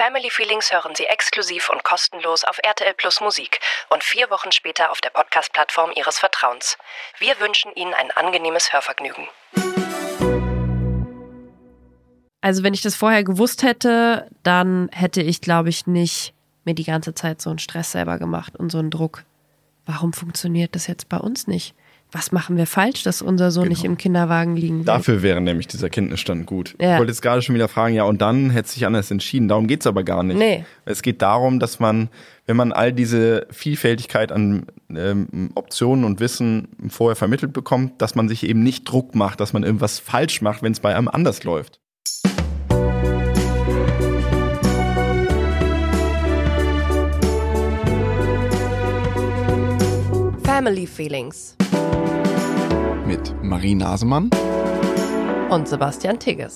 [0.00, 3.60] Family Feelings hören Sie exklusiv und kostenlos auf RTL Plus Musik
[3.90, 6.78] und vier Wochen später auf der Podcast-Plattform Ihres Vertrauens.
[7.18, 9.28] Wir wünschen Ihnen ein angenehmes Hörvergnügen.
[12.40, 16.32] Also wenn ich das vorher gewusst hätte, dann hätte ich, glaube ich, nicht
[16.64, 19.24] mir die ganze Zeit so einen Stress selber gemacht und so einen Druck.
[19.84, 21.74] Warum funktioniert das jetzt bei uns nicht?
[22.12, 23.72] Was machen wir falsch, dass unser Sohn Genau.
[23.72, 24.84] nicht im Kinderwagen liegen will?
[24.84, 26.74] Dafür wäre nämlich dieser Kenntnisstand gut.
[26.80, 26.94] Ja.
[26.94, 29.46] Ich wollte jetzt gerade schon wieder fragen, ja, und dann hätte sich anders entschieden.
[29.46, 30.36] Darum geht's aber gar nicht.
[30.36, 30.64] Nee.
[30.84, 32.08] Es geht darum, dass man,
[32.46, 38.28] wenn man all diese Vielfältigkeit an ähm, Optionen und Wissen vorher vermittelt bekommt, dass man
[38.28, 41.44] sich eben nicht Druck macht, dass man irgendwas falsch macht, wenn es bei einem anders
[41.44, 41.78] läuft.
[50.42, 51.56] Family Feelings
[53.10, 54.30] Mit Marie Nasemann.
[55.50, 56.54] und Sebastian Tigges.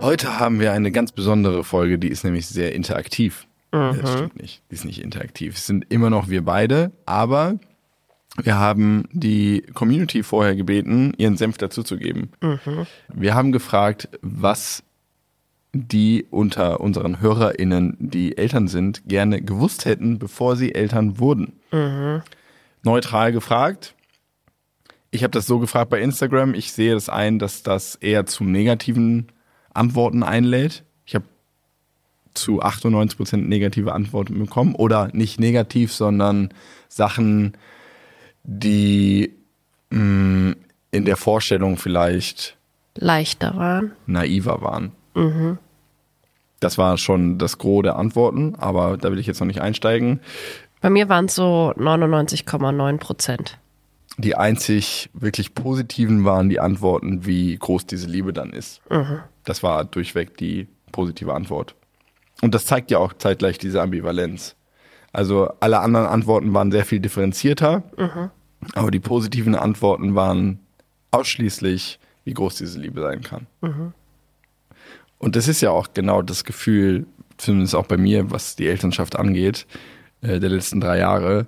[0.00, 3.46] Heute haben wir eine ganz besondere Folge, die ist nämlich sehr interaktiv.
[3.72, 4.62] Das stimmt nicht.
[4.70, 5.56] Die ist nicht interaktiv.
[5.56, 7.58] Es sind immer noch wir beide, aber
[8.42, 12.32] wir haben die Community vorher gebeten, ihren Senf dazuzugeben.
[13.12, 14.82] Wir haben gefragt, was
[15.74, 21.54] die unter unseren HörerInnen, die Eltern sind, gerne gewusst hätten, bevor sie Eltern wurden.
[22.82, 23.94] Neutral gefragt.
[25.10, 26.54] Ich habe das so gefragt bei Instagram.
[26.54, 29.28] Ich sehe es ein, dass das eher zu negativen
[29.72, 30.84] Antworten einlädt.
[31.06, 31.24] Ich habe
[32.34, 34.74] zu 98% negative Antworten bekommen.
[34.74, 36.54] Oder nicht negativ, sondern
[36.88, 37.56] Sachen,
[38.44, 39.32] die
[39.90, 40.54] mh,
[40.90, 42.56] in der Vorstellung vielleicht
[42.96, 43.92] Leichter waren.
[44.06, 44.92] naiver waren.
[46.60, 50.20] Das war schon das Gros der Antworten, aber da will ich jetzt noch nicht einsteigen.
[50.80, 53.58] Bei mir waren es so 99,9 Prozent.
[54.16, 58.80] Die einzig wirklich positiven waren die Antworten, wie groß diese Liebe dann ist.
[59.44, 61.74] Das war durchweg die positive Antwort.
[62.42, 64.54] Und das zeigt ja auch zeitgleich diese Ambivalenz.
[65.12, 67.82] Also alle anderen Antworten waren sehr viel differenzierter,
[68.74, 70.60] aber die positiven Antworten waren
[71.10, 73.46] ausschließlich, wie groß diese Liebe sein kann.
[75.24, 77.06] Und das ist ja auch genau das Gefühl,
[77.38, 79.66] zumindest auch bei mir, was die Elternschaft angeht,
[80.20, 81.46] äh, der letzten drei Jahre.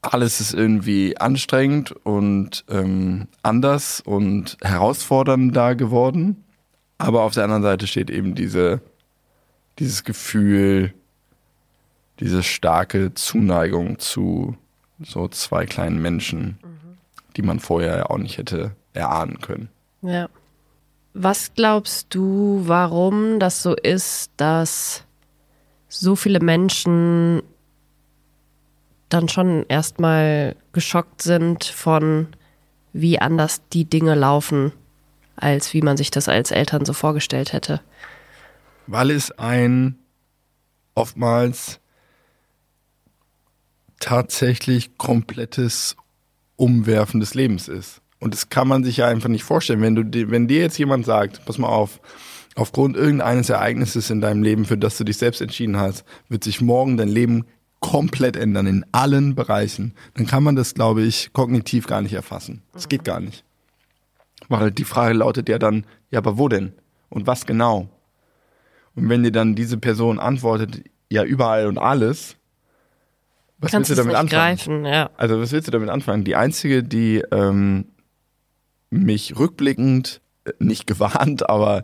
[0.00, 6.44] Alles ist irgendwie anstrengend und ähm, anders und herausfordernder geworden.
[6.98, 8.80] Aber auf der anderen Seite steht eben diese,
[9.80, 10.94] dieses Gefühl,
[12.20, 14.56] diese starke Zuneigung zu
[15.00, 16.60] so zwei kleinen Menschen,
[17.36, 19.68] die man vorher ja auch nicht hätte erahnen können.
[20.02, 20.28] Ja.
[21.14, 25.04] Was glaubst du, warum das so ist, dass
[25.88, 27.42] so viele Menschen
[29.08, 32.28] dann schon erstmal geschockt sind von,
[32.92, 34.72] wie anders die Dinge laufen,
[35.36, 37.80] als wie man sich das als Eltern so vorgestellt hätte?
[38.88, 39.98] weil es ein
[40.94, 41.78] oftmals
[44.00, 45.94] tatsächlich komplettes
[46.56, 48.00] Umwerfen des Lebens ist.
[48.20, 49.80] Und das kann man sich ja einfach nicht vorstellen.
[49.80, 52.00] Wenn, du, wenn dir jetzt jemand sagt, pass mal auf,
[52.56, 56.60] aufgrund irgendeines Ereignisses in deinem Leben, für das du dich selbst entschieden hast, wird sich
[56.60, 57.44] morgen dein Leben
[57.80, 62.62] komplett ändern, in allen Bereichen, dann kann man das, glaube ich, kognitiv gar nicht erfassen.
[62.72, 63.44] Das geht gar nicht.
[64.48, 66.72] Weil die Frage lautet ja dann, ja, aber wo denn?
[67.08, 67.88] Und was genau?
[68.96, 72.36] Und wenn dir dann diese Person antwortet, ja, überall und alles,
[73.60, 74.56] was Kannst willst du damit anfangen?
[74.56, 75.10] greifen, ja.
[75.16, 76.24] Also, was willst du damit anfangen?
[76.24, 77.86] Die einzige, die ähm,
[78.90, 81.82] mich rückblickend äh, nicht gewarnt, aber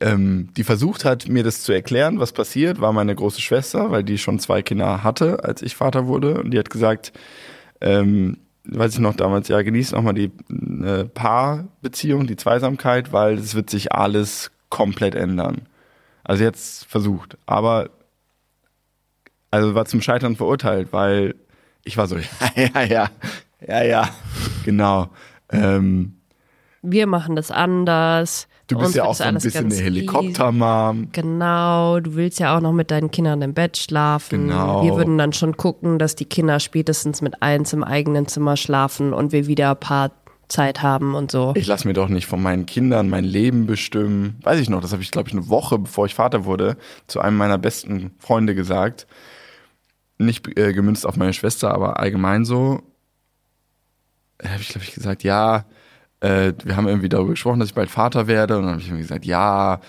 [0.00, 4.04] ähm, die versucht hat, mir das zu erklären, was passiert, war meine große Schwester, weil
[4.04, 6.40] die schon zwei Kinder hatte, als ich Vater wurde.
[6.40, 7.12] Und die hat gesagt,
[7.80, 10.30] ähm, weiß ich noch damals, ja, genieß nochmal die
[10.84, 15.62] äh, Paarbeziehung, die Zweisamkeit, weil es wird sich alles komplett ändern.
[16.24, 17.90] Also jetzt versucht, aber
[19.50, 21.34] also war zum Scheitern verurteilt, weil
[21.84, 22.16] ich war so,
[22.56, 23.10] ja, ja, ja,
[23.66, 24.10] ja, ja,
[24.64, 25.10] genau.
[25.50, 26.19] Ähm,
[26.82, 28.48] Wir machen das anders.
[28.68, 29.74] du bist ja auch so ein bisschen eine.
[29.74, 31.08] Helikoptermom.
[31.12, 34.48] Genau, du willst ja auch noch mit deinen Kindern im Bett schlafen.
[34.48, 34.82] Genau.
[34.82, 39.12] Wir würden dann schon gucken, dass die Kinder spätestens mit eins im eigenen Zimmer schlafen
[39.12, 40.10] und wir wieder ein paar
[40.48, 41.52] Zeit haben und so.
[41.54, 44.38] Ich lasse mir doch nicht von meinen Kindern mein Leben bestimmen.
[44.42, 46.76] Weiß ich noch, das habe ich, glaube ich, eine Woche, bevor ich Vater wurde,
[47.06, 49.06] zu einem meiner besten Freunde gesagt.
[50.18, 52.82] Nicht äh, gemünzt auf meine Schwester, aber allgemein so.
[54.38, 55.66] Da habe ich, glaube ich, gesagt, ja,
[56.20, 58.56] äh, wir haben irgendwie darüber gesprochen, dass ich bald Vater werde.
[58.56, 59.80] Und dann habe ich irgendwie gesagt, ja,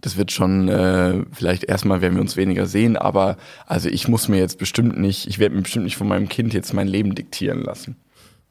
[0.00, 3.36] das wird schon, äh, vielleicht erstmal werden wir uns weniger sehen, aber
[3.66, 6.54] also ich muss mir jetzt bestimmt nicht, ich werde mir bestimmt nicht von meinem Kind
[6.54, 7.96] jetzt mein Leben diktieren lassen.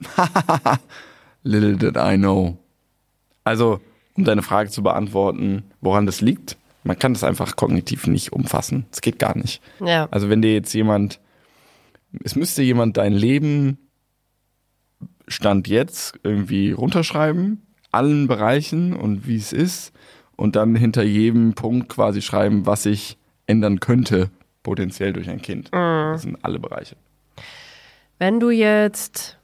[1.44, 2.58] Little did I know.
[3.44, 3.80] Also,
[4.16, 8.86] um deine Frage zu beantworten, woran das liegt, man kann das einfach kognitiv nicht umfassen.
[8.92, 9.62] Es geht gar nicht.
[9.80, 10.08] Ja.
[10.12, 11.20] Also wenn dir jetzt jemand,
[12.24, 13.78] es müsste jemand dein Leben
[15.28, 19.94] Stand jetzt irgendwie runterschreiben, allen Bereichen und wie es ist
[20.36, 23.18] und dann hinter jedem Punkt quasi schreiben, was sich
[23.48, 24.30] ändern könnte,
[24.64, 25.70] potenziell durch ein Kind.
[25.72, 26.96] Das sind alle Bereiche.
[28.18, 29.38] Wenn du jetzt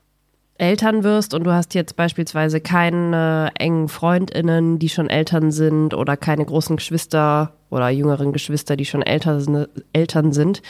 [0.57, 6.15] Eltern wirst und du hast jetzt beispielsweise keine engen Freundinnen, die schon Eltern sind oder
[6.17, 10.61] keine großen Geschwister oder jüngeren Geschwister, die schon Eltern, Eltern sind,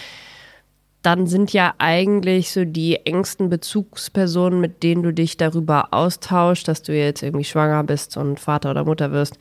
[1.02, 6.84] dann sind ja eigentlich so die engsten Bezugspersonen, mit denen du dich darüber austauschst, dass
[6.84, 9.38] du jetzt irgendwie schwanger bist und Vater oder Mutter wirst,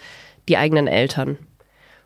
[0.49, 1.39] die eigenen Eltern.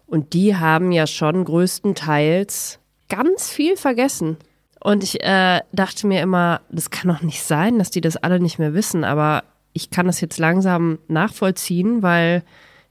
[0.07, 4.37] Und die haben ja schon größtenteils ganz viel vergessen.
[4.81, 8.41] Und ich äh, dachte mir immer, das kann doch nicht sein, dass die das alle
[8.41, 9.05] nicht mehr wissen.
[9.05, 12.43] Aber ich kann das jetzt langsam nachvollziehen, weil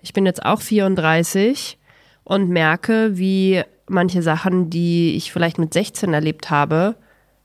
[0.02, 1.78] ich bin jetzt auch 34
[2.24, 6.96] und merke, wie manche Sachen, die ich vielleicht mit 16 erlebt habe,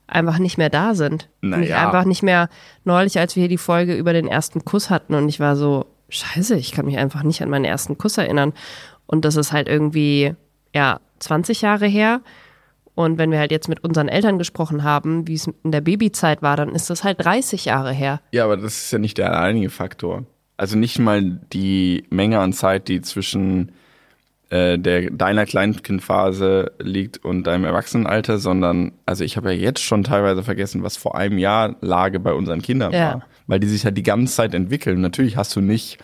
[0.06, 1.28] einfach nicht mehr da sind.
[1.42, 1.86] Und ich Naja.
[1.86, 2.48] einfach nicht mehr
[2.84, 5.86] neulich, als wir hier die Folge über den ersten Kuss hatten und ich war so,
[6.08, 8.52] scheiße, ich kann mich einfach nicht an meinen ersten Kuss erinnern.
[9.06, 10.34] Und das ist halt irgendwie,
[10.74, 12.20] ja, 20 Jahre her.
[12.94, 16.42] Und wenn wir halt jetzt mit unseren Eltern gesprochen haben, wie es in der Babyzeit
[16.42, 18.20] war, dann ist das halt 30 Jahre her.
[18.32, 20.24] Ja, aber das ist ja nicht der alleinige Faktor.
[20.56, 23.70] Also nicht mal die Menge an Zeit, die zwischen
[24.50, 30.04] äh, der deiner Kleinkindphase liegt und deinem Erwachsenenalter, sondern also ich habe ja jetzt schon
[30.04, 32.98] teilweise vergessen, was vor einem Jahr Lage bei unseren Kindern Ja.
[33.14, 35.00] war, weil die sich ja die ganze Zeit entwickeln.
[35.00, 35.98] Natürlich hast du nicht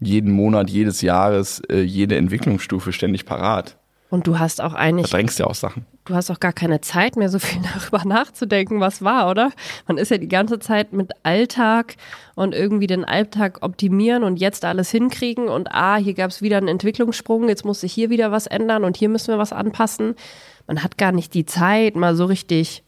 [0.00, 3.76] jeden Monat, jedes Jahres, äh, jede Entwicklungsstufe ständig parat.
[4.16, 5.84] Und du hast auch eigentlich Verdrängst ja auch Sachen.
[6.06, 9.50] du hast auch gar keine Zeit mehr, so viel darüber nachzudenken, was war, oder?
[9.86, 11.96] Man ist ja die ganze Zeit mit Alltag
[12.34, 16.56] und irgendwie den Alltag optimieren und jetzt alles hinkriegen und ah, hier gab es wieder
[16.56, 20.14] einen Entwicklungssprung, jetzt muss sich hier wieder was ändern und hier müssen wir was anpassen.
[20.66, 22.84] Man hat gar nicht die Zeit, mal so richtig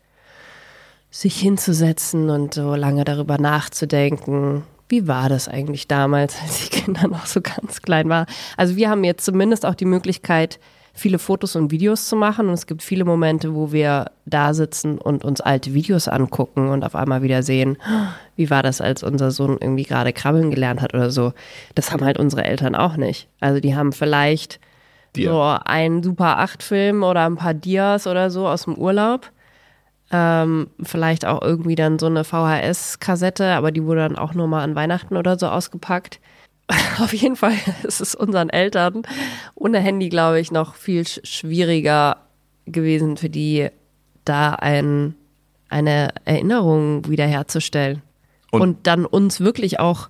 [1.10, 4.62] sich hinzusetzen und so lange darüber nachzudenken.
[4.88, 8.24] Wie war das eigentlich damals, als die Kinder noch so ganz klein waren?
[8.56, 10.58] Also wir haben jetzt zumindest auch die Möglichkeit,
[10.98, 12.48] viele Fotos und Videos zu machen.
[12.48, 16.84] Und es gibt viele Momente, wo wir da sitzen und uns alte Videos angucken und
[16.84, 17.78] auf einmal wieder sehen,
[18.36, 21.32] wie war das, als unser Sohn irgendwie gerade krabbeln gelernt hat oder so.
[21.74, 23.28] Das haben halt unsere Eltern auch nicht.
[23.40, 24.60] Also die haben vielleicht
[25.16, 25.30] Dir.
[25.30, 29.30] so einen Super 8-Film oder ein paar Dias oder so aus dem Urlaub.
[30.10, 34.62] Ähm, vielleicht auch irgendwie dann so eine VHS-Kassette, aber die wurde dann auch nur mal
[34.62, 36.20] an Weihnachten oder so ausgepackt.
[36.98, 37.54] Auf jeden Fall
[37.84, 39.02] ist es unseren Eltern
[39.54, 42.18] ohne Handy, glaube ich, noch viel sch schwieriger
[42.66, 43.68] gewesen für die,
[44.24, 45.14] da ein,
[45.70, 48.02] eine Erinnerung wiederherzustellen.
[48.50, 50.08] Und- Und, dann uns wirklich auch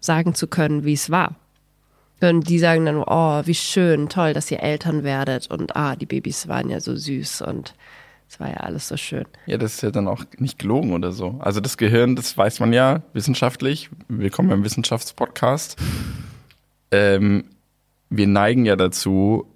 [0.00, 1.34] sagen zu können, wie es war.
[2.22, 5.50] Und die sagen dann, oh, wie schön, toll, dass ihr Eltern werdet.
[5.50, 7.74] Und ah, die Babys waren ja so süß und
[8.30, 9.24] es war ja alles so schön.
[9.46, 11.40] Ja, das ist ja dann auch nicht gelogen oder so.
[11.40, 13.90] Also das Gehirn, das weiß man ja wissenschaftlich.
[14.06, 15.76] Willkommen beim Wissenschaftspodcast.
[16.92, 17.44] Ähm,
[18.08, 19.46] wir neigen ja dazu,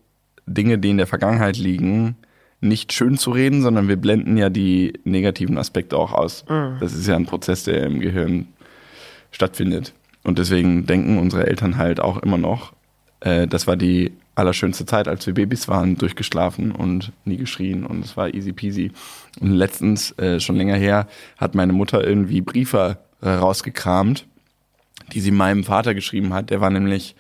[0.47, 2.17] Dinge, die in der Vergangenheit liegen,
[2.61, 6.45] nicht schön zu reden, sondern wir blenden ja die negativen Aspekte auch aus.
[6.81, 8.49] Das ist ja ein Prozess, der im Gehirn
[9.31, 9.95] stattfindet.
[10.25, 12.73] Und deswegen denken unsere Eltern halt auch immer noch,
[13.21, 18.05] äh, das war die allerschönste Zeit, als wir Babys waren, durchgeschlafen und nie geschrien und
[18.05, 18.93] es war easy peasy.
[19.41, 24.27] Und letztens, äh, schon länger her, hat meine Mutter irgendwie Briefe äh, rausgekramt,
[25.13, 26.51] die sie meinem Vater geschrieben hat.
[26.51, 27.15] Der war nämlich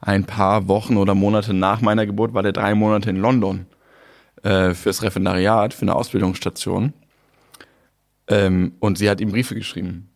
[0.00, 3.66] ein paar Wochen oder Monate nach meiner Geburt, war der drei Monate in London
[4.42, 6.92] äh, fürs Referendariat, für eine Ausbildungsstation.
[8.28, 10.10] Ähm, und sie hat ihm Briefe geschrieben.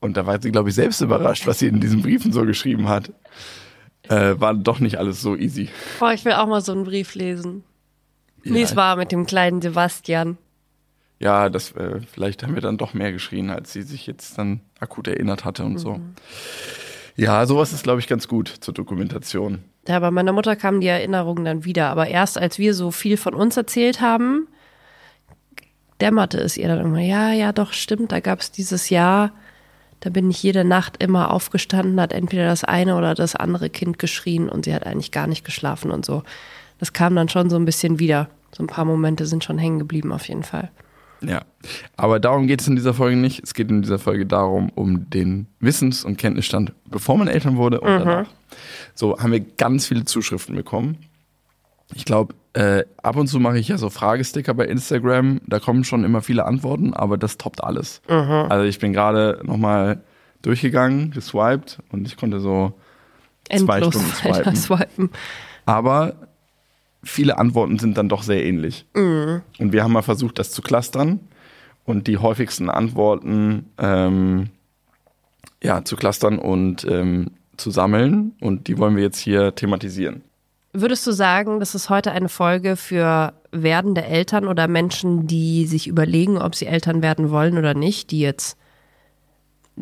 [0.00, 2.88] Und da war sie, glaube ich, selbst überrascht, was sie in diesen Briefen so geschrieben
[2.88, 3.12] hat.
[4.12, 5.68] Äh, war doch nicht alles so easy.
[5.98, 7.64] Boah, ich will auch mal so einen Brief lesen.
[8.42, 8.64] Wie Ja.
[8.64, 10.36] es war mit dem kleinen Sebastian.
[11.18, 14.60] Ja, das äh, vielleicht haben wir dann doch mehr geschrien, als sie sich jetzt dann
[14.80, 16.00] akut erinnert hatte und so.
[17.14, 19.62] Ja, sowas ist, glaube ich, ganz gut zur Dokumentation.
[19.86, 21.90] Ja, bei meiner Mutter kamen die Erinnerungen dann wieder.
[21.90, 24.48] Aber erst als wir so viel von uns erzählt haben,
[26.00, 29.32] dämmerte es ihr dann immer, ja, ja, doch, stimmt, da gab es dieses Jahr,
[30.02, 34.00] da bin ich jede Nacht immer aufgestanden, hat entweder das eine oder das andere Kind
[34.00, 36.24] geschrien und sie hat eigentlich gar nicht geschlafen und so.
[36.80, 38.28] Das kam dann schon so ein bisschen wieder.
[38.50, 40.70] So ein paar Momente sind schon hängen geblieben auf jeden Fall.
[41.20, 41.42] Ja,
[41.96, 43.44] aber darum geht es in dieser Folge nicht.
[43.44, 47.80] Es geht in dieser Folge darum, um den Wissens- und Kenntnisstand, bevor man Eltern wurde
[47.80, 48.26] und danach.
[48.96, 50.98] So haben wir ganz viele Zuschriften bekommen.
[51.94, 55.40] Ich glaube, äh, ab und zu mache ich ja so Fragesticker bei Instagram.
[55.46, 58.02] Da kommen schon immer viele Antworten, aber das toppt alles.
[58.48, 60.02] Also ich bin gerade nochmal
[60.42, 62.74] durchgegangen, geswiped und ich konnte so
[63.48, 64.56] zwei Endlos Stunden weiter swipen.
[64.56, 65.10] swipen.
[65.64, 66.14] Aber
[67.02, 68.86] viele Antworten sind dann doch sehr ähnlich.
[68.94, 69.42] Mhm.
[69.58, 71.20] Und wir haben mal versucht, das zu clustern
[71.84, 74.50] und die häufigsten Antworten ähm,
[75.62, 78.32] ja, zu clustern und ähm, zu sammeln.
[78.40, 80.22] Und die wollen wir jetzt hier thematisieren.
[80.74, 85.86] Würdest du sagen, das ist heute eine Folge für werdende Eltern oder Menschen, die sich
[85.86, 88.56] überlegen, ob sie Eltern werden wollen oder nicht, die jetzt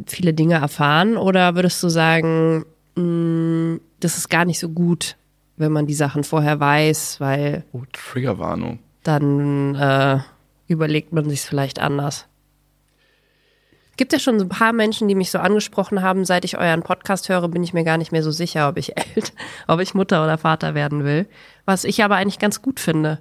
[0.07, 1.17] viele Dinge erfahren?
[1.17, 2.65] Oder würdest du sagen,
[2.97, 5.17] mh, das ist gar nicht so gut,
[5.57, 8.81] wenn man die Sachen vorher weiß, weil Oh, Triggerwarnung.
[9.05, 10.19] dann äh,
[10.67, 12.27] überlegt man sich vielleicht anders?
[14.01, 17.29] Gibt ja schon ein paar Menschen, die mich so angesprochen haben, seit ich euren Podcast
[17.29, 19.37] höre, bin ich mir gar nicht mehr so sicher, ob ich Eltern,
[19.69, 21.29] ob ich Mutter oder Vater werden will.
[21.67, 23.21] Was ich aber eigentlich ganz gut finde.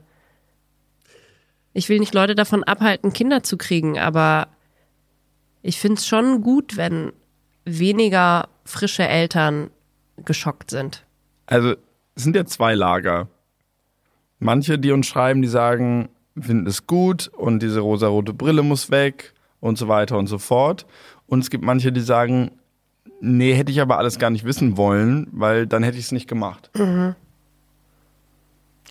[1.73, 4.47] Ich will nicht Leute davon abhalten, Kinder zu kriegen, aber
[5.63, 7.11] ich finde es schon gut, wenn
[7.65, 9.71] weniger frische Eltern
[10.23, 11.03] geschockt sind.
[11.45, 11.71] Also
[12.15, 13.27] es sind ja zwei Lager.
[14.39, 16.07] Manche, die uns schreiben, die sagen,
[16.39, 20.85] finden es gut und diese rosarote Brille muss weg und so weiter und so fort.
[21.27, 22.51] Und es gibt manche, die sagen,
[23.21, 26.27] nee, hätte ich aber alles gar nicht wissen wollen, weil dann hätte ich es nicht
[26.27, 26.71] gemacht.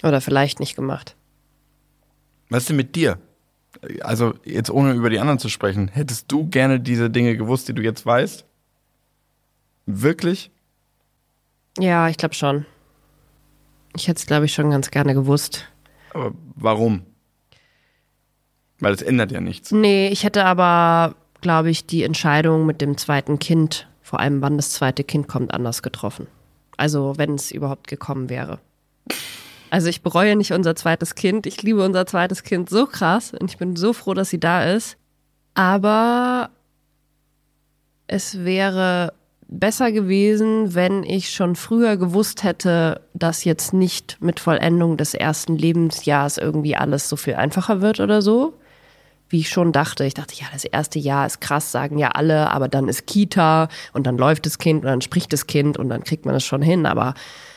[0.03, 1.17] Oder vielleicht nicht gemacht.
[2.51, 3.19] Was ist denn mit dir?
[4.01, 7.75] Also jetzt ohne über die anderen zu sprechen, hättest du gerne diese Dinge gewusst, die
[7.75, 8.45] du jetzt weißt?
[9.87, 10.51] Wirklich?
[11.79, 12.67] Ja, ich glaube schon.
[13.95, 15.67] Ich hätte es, glaube ich, schon ganz gerne gewusst.
[16.13, 17.03] Aber warum?
[18.81, 19.73] Weil es ändert ja nichts.
[19.73, 24.57] Nee, ich hätte aber, glaube ich, die Entscheidung mit dem zweiten Kind, vor allem wann
[24.57, 26.27] das zweite Kind kommt, anders getroffen.
[26.77, 28.61] Also wenn es überhaupt gekommen wäre.
[29.71, 31.47] Also ich bereue nicht unser zweites Kind.
[31.47, 34.65] Ich liebe unser zweites Kind so krass und ich bin so froh, dass sie da
[34.65, 34.97] ist.
[35.55, 36.51] Aber
[38.07, 39.13] es wäre
[39.49, 45.57] besser gewesen, wenn ich schon früher gewusst hätte, dass jetzt nicht mit Vollendung des ersten
[45.57, 48.55] Lebensjahres irgendwie alles so viel einfacher wird oder so.
[49.29, 50.05] Wie ich schon dachte.
[50.05, 53.69] Ich dachte, ja, das erste Jahr ist krass, sagen ja alle, aber dann ist Kita
[53.93, 56.45] und dann läuft das Kind und dann spricht das Kind und dann kriegt man es
[56.45, 56.87] schon hin.
[56.87, 57.15] Aber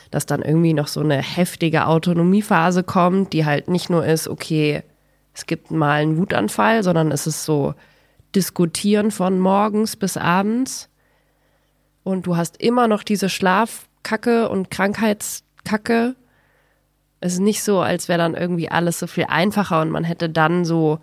[0.10, 4.84] dass dann irgendwie noch so eine heftige Autonomiephase kommt, die halt nicht nur ist, okay,
[5.34, 7.74] es gibt mal einen Wutanfall, sondern es ist so
[8.36, 10.90] Diskutieren von morgens bis abends
[12.04, 16.16] und du hast immer noch diese Schlafkacke und Krankheitskacke.
[17.20, 20.30] Es ist nicht so, als wäre dann irgendwie alles so viel einfacher und man hätte
[20.30, 21.00] dann so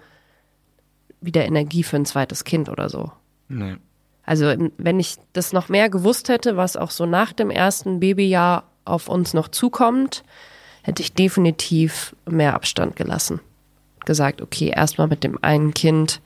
[1.21, 3.13] wieder Energie für ein zweites Kind oder so.
[3.49, 3.77] Nee.
[4.25, 8.65] Also wenn ich das noch mehr gewusst hätte, was auch so nach dem ersten Babyjahr
[8.85, 10.23] auf uns noch zukommt,
[10.83, 13.41] hätte ich definitiv mehr Abstand gelassen.
[14.05, 16.21] Gesagt, okay, erstmal mit dem einen Kind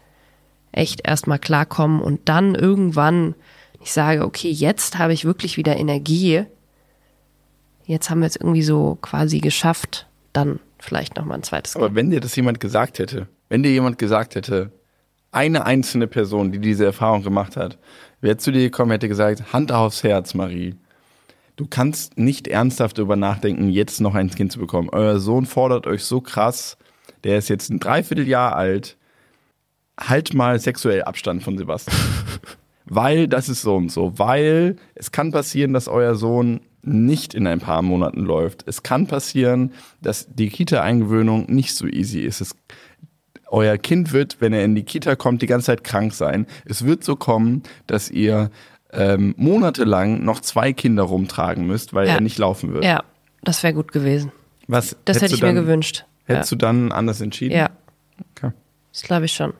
[0.73, 3.35] echt erstmal klarkommen und dann irgendwann,
[3.81, 6.45] ich sage, okay, jetzt habe ich wirklich wieder Energie.
[7.85, 11.85] Jetzt haben wir es irgendwie so quasi geschafft, dann vielleicht nochmal ein zweites Kind.
[11.85, 14.73] Aber wenn dir das jemand gesagt hätte, wenn dir jemand gesagt hätte,
[15.33, 17.79] eine einzelne Person, die diese Erfahrung gemacht hat,
[18.21, 20.77] wäre zu dir gekommen, hätte gesagt, Hand aufs Herz, Marie.
[21.57, 24.89] Du kannst nicht ernsthaft darüber nachdenken, jetzt noch ein Kind zu bekommen.
[24.91, 26.77] Euer Sohn fordert euch so krass,
[27.25, 28.97] der ist jetzt ein Dreivierteljahr alt.
[29.99, 31.97] Halt mal sexuell Abstand von Sebastian.
[32.85, 34.19] weil das ist so und so.
[34.19, 38.65] Weil es kann passieren, dass euer Sohn nicht in ein paar Monaten läuft.
[38.67, 42.41] Es kann passieren, dass die Kita-Eingewöhnung nicht so easy ist.
[42.41, 42.57] Es,
[43.52, 46.47] euer Kind wird, wenn er in die Kita kommt, die ganze Zeit krank sein.
[46.64, 48.50] Es wird so kommen, dass ihr
[48.94, 52.14] ähm, monatelang noch zwei Kinder rumtragen müsst, weil Ja.
[52.14, 52.85] er nicht laufen wird.
[52.85, 53.02] Ja,
[53.42, 54.32] das wäre gut gewesen.
[54.68, 56.04] Was Das hättest hätte ich du mir dann- gewünscht.
[56.25, 57.54] Hättest du dann anders entschieden?
[57.56, 57.71] Ja,
[58.37, 58.52] Okay.
[58.92, 59.54] das glaube ich schon.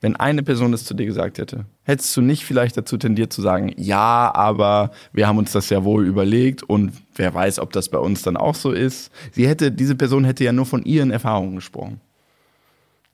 [0.00, 3.42] Wenn eine Person es zu dir gesagt hätte, hättest du nicht vielleicht dazu tendiert zu
[3.42, 7.88] sagen, ja, aber wir haben uns das ja wohl überlegt und wer weiß, ob das
[7.88, 9.10] bei uns dann auch so ist.
[9.32, 12.00] Sie hätte, diese Person hätte ja nur von ihren Erfahrungen gesprochen.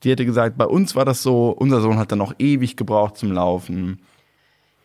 [0.05, 3.17] Die hätte gesagt, bei uns war das so, unser Sohn hat dann noch ewig gebraucht
[3.17, 4.01] zum Laufen.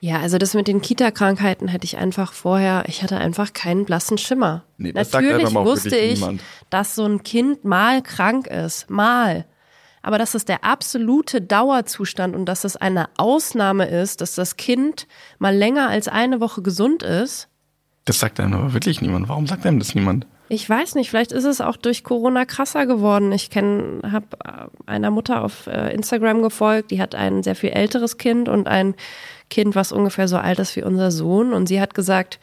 [0.02, 4.18] Ja, also das mit den Kita-Krankheiten hätte ich einfach vorher, ich hatte einfach keinen blassen
[4.18, 4.64] Schimmer.
[4.78, 6.42] Nee, das Natürlich wusste ich, niemand.
[6.70, 9.46] dass so ein Kind mal krank ist, mal.
[10.02, 15.06] Aber dass es der absolute Dauerzustand und dass es eine Ausnahme ist, dass das Kind
[15.38, 17.50] mal länger als eine Woche gesund ist,
[18.06, 19.28] Das sagt einem aber wirklich niemand.
[19.28, 20.26] Warum sagt einem das niemand?
[20.50, 23.32] Ich weiß nicht, vielleicht ist es auch durch Corona krasser geworden.
[23.32, 24.28] Ich kenne, habe
[24.88, 28.96] einer Mutter auf äh, Instagram gefolgt, die hat ein sehr viel älteres Kind und ein
[29.52, 31.54] Kind, was ungefähr so alt ist wie unser Sohn.
[31.54, 32.40] Und sie hat gesagt,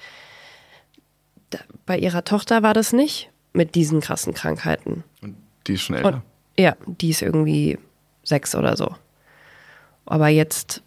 [1.85, 5.03] bei ihrer Tochter war das nicht mit diesen krassen Krankheiten.
[5.21, 5.37] Und
[5.67, 6.09] die ist schon älter.
[6.09, 6.23] Und,
[6.59, 7.77] ja, die ist irgendwie
[8.23, 8.95] sechs oder so.
[10.05, 10.83] Aber jetzt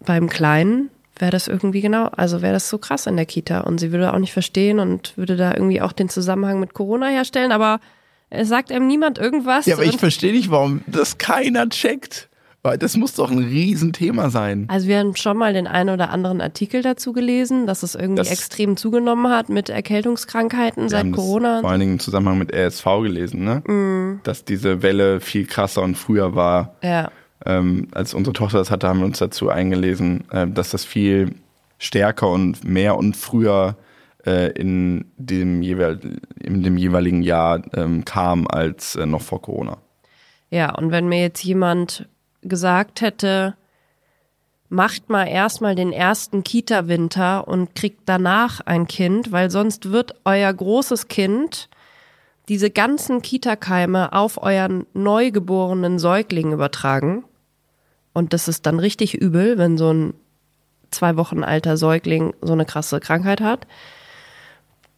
[0.00, 0.90] beim Kleinen
[1.20, 4.12] wäre das irgendwie genau, also wäre das so krass in der Kita und sie würde
[4.12, 7.80] auch nicht verstehen und würde da irgendwie auch den Zusammenhang mit Corona herstellen, aber
[8.30, 9.66] es sagt einem niemand irgendwas.
[9.66, 12.28] Ja, aber ich verstehe nicht, warum das keiner checkt.
[12.62, 14.66] Weil das muss doch ein Riesenthema sein.
[14.68, 18.18] Also wir haben schon mal den einen oder anderen Artikel dazu gelesen, dass es irgendwie
[18.18, 21.60] Das- extrem zugenommen hat mit Erkältungskrankheiten seit Corona.
[21.60, 24.18] vor allen Dingen im Zusammenhang mit RSV gelesen, ne?
[24.24, 26.74] Dass diese Welle viel krasser und früher war.
[26.82, 27.10] Ja,
[27.48, 31.34] Ähm, als unsere Tochter das hatte, haben wir uns dazu eingelesen, äh, dass das viel
[31.78, 33.76] stärker und mehr und früher
[34.26, 35.98] äh, in, dem jeweil,
[36.38, 39.78] in dem jeweiligen Jahr ähm, kam als äh, noch vor Corona.
[40.50, 40.74] ja.
[40.74, 42.06] Und wenn mir jetzt jemand
[42.42, 43.54] gesagt hätte,
[44.68, 50.52] macht mal erstmal den ersten Kita-Winter und kriegt danach ein Kind, weil sonst wird euer
[50.52, 51.70] großes Kind
[52.48, 57.24] diese ganzen Kita-Keime auf euren neugeborenen Säugling übertragen.
[58.12, 60.14] Und das ist dann richtig übel, wenn so ein
[60.90, 63.66] zwei Wochen alter Säugling so eine krasse Krankheit hat.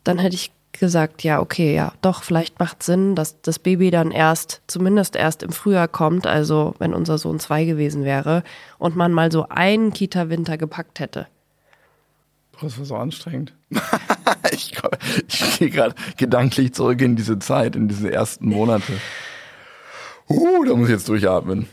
[0.05, 4.13] Dann hätte ich gesagt, ja, okay, ja, doch, vielleicht macht Sinn, dass das Baby dann
[4.13, 8.45] erst, zumindest erst im Frühjahr kommt, also wenn unser Sohn zwei gewesen wäre
[8.79, 11.27] und man mal so einen Kita-Winter gepackt hätte.
[12.61, 13.55] Das war so anstrengend.
[14.53, 14.75] ich
[15.29, 18.93] ich gehe gerade gedanklich zurück in diese Zeit, in diese ersten Monate.
[20.29, 21.67] Uh, da muss ich jetzt durchatmen.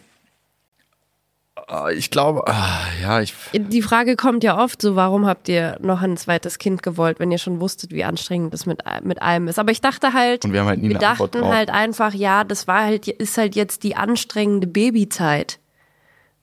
[1.67, 5.77] Ah, Ich glaube, ah, ja, ich, Die Frage kommt ja oft so, warum habt ihr
[5.81, 9.49] noch ein zweites Kind gewollt, wenn ihr schon wusstet, wie anstrengend das mit, mit allem
[9.49, 9.59] ist.
[9.59, 12.67] Aber ich dachte halt, Und wir haben halt nie wir dachten halt einfach, ja, das
[12.67, 15.59] war halt, ist halt jetzt die anstrengende Babyzeit.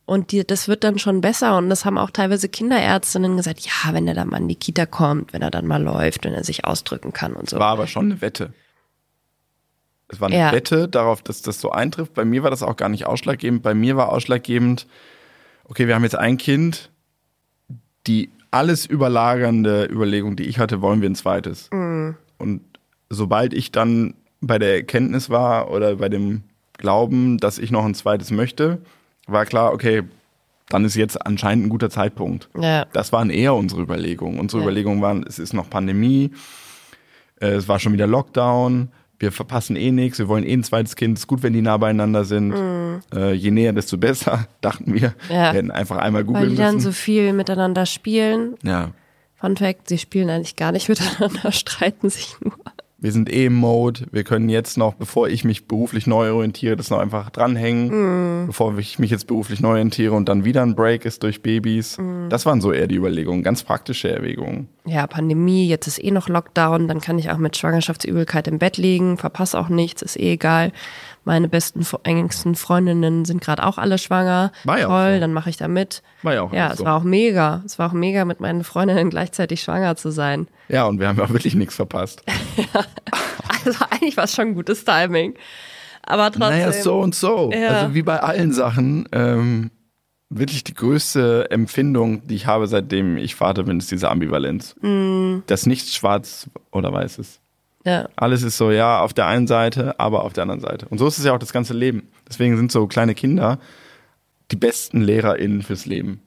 [0.07, 1.57] Und die, das wird dann schon besser.
[1.57, 4.85] Und das haben auch teilweise Kinderärztinnen gesagt, ja, wenn er dann mal in die Kita
[4.85, 7.59] kommt, wenn er dann mal läuft, wenn er sich ausdrücken kann und so.
[7.59, 8.53] war aber schon eine Wette.
[10.09, 10.53] Es war eine Ja.
[10.53, 12.13] Wette darauf, dass das so eintrifft.
[12.13, 13.63] Bei mir war das auch gar nicht ausschlaggebend.
[13.63, 14.87] Bei mir war ausschlaggebend,
[15.65, 16.91] okay, wir haben jetzt ein Kind,
[18.07, 21.69] die alles überlagernde Überlegung, die ich hatte, wollen wir ein zweites.
[22.39, 22.61] Und
[23.11, 26.43] sobald ich dann bei der Erkenntnis war oder bei dem
[26.77, 28.79] Glauben, dass ich noch ein zweites möchte,
[29.27, 30.03] war klar, okay,
[30.69, 32.49] dann ist jetzt anscheinend ein guter Zeitpunkt.
[32.59, 32.85] Ja.
[32.93, 34.39] Das waren eher unsere Überlegungen.
[34.39, 34.67] Unsere Ja.
[34.67, 36.31] Überlegungen waren, es ist noch Pandemie,
[37.41, 40.97] äh, es war schon wieder Lockdown, wir verpassen eh nichts, wir wollen eh ein zweites
[40.97, 42.53] Kind, es ist gut, wenn die nah beieinander sind.
[43.15, 45.15] Äh, je näher, desto besser, dachten wir.
[45.29, 45.53] Ja.
[45.53, 46.87] Wir hätten einfach einmal Weil googeln die dann müssen.
[46.87, 48.57] so viel miteinander spielen.
[48.63, 48.91] ja.
[49.37, 52.55] Fun Fact, sie spielen eigentlich gar nicht miteinander, streiten sich nur.
[53.05, 56.75] Wir sind eh im Mode, wir können jetzt noch, bevor ich mich beruflich neu orientiere,
[56.75, 60.75] das noch einfach dranhängen, bevor ich mich jetzt beruflich neu orientiere und dann wieder ein
[60.75, 61.99] Break ist durch Babys.
[62.31, 64.69] Das waren so eher die Überlegungen, ganz praktische Erwägungen.
[64.87, 68.79] ja, Pandemie, jetzt ist eh noch Lockdown, dann kann ich auch mit Schwangerschaftsübelkeit im Bett
[68.79, 70.73] liegen, verpasse auch nichts, ist eh egal.
[71.25, 74.53] Meine besten, engsten Freundinnen sind gerade auch alle schwanger.
[74.65, 75.21] War ja Toll, so.
[75.21, 76.03] dann mache ich da mit.
[76.23, 76.85] War ja auch Ja, es so.
[76.85, 77.63] war auch mega.
[77.65, 80.49] Es war auch mega, mit meinen Freundinnen gleichzeitig schwanger zu sein.
[80.69, 82.23] Ja, und wir haben ja wirklich nichts verpasst.
[83.67, 85.35] Also eigentlich war es schon gutes Timing.
[86.03, 86.51] Aber trotzdem.
[86.51, 87.51] Naja, so und so.
[87.51, 87.69] Ja.
[87.69, 89.71] Also wie bei allen Sachen, ähm,
[90.29, 94.77] wirklich die größte Empfindung, die ich habe, seitdem ich Vater bin, ist diese Ambivalenz.
[95.47, 97.41] Dass nichts schwarz oder weiß ist.
[97.85, 98.09] Ja.
[98.17, 100.87] Alles ist so, ja, auf der einen Seite, aber auf der anderen Seite.
[100.89, 102.09] Und so ist es ja auch das ganze Leben.
[102.29, 103.59] Deswegen sind so kleine Kinder
[104.51, 106.21] die besten LehrerInnen fürs Leben.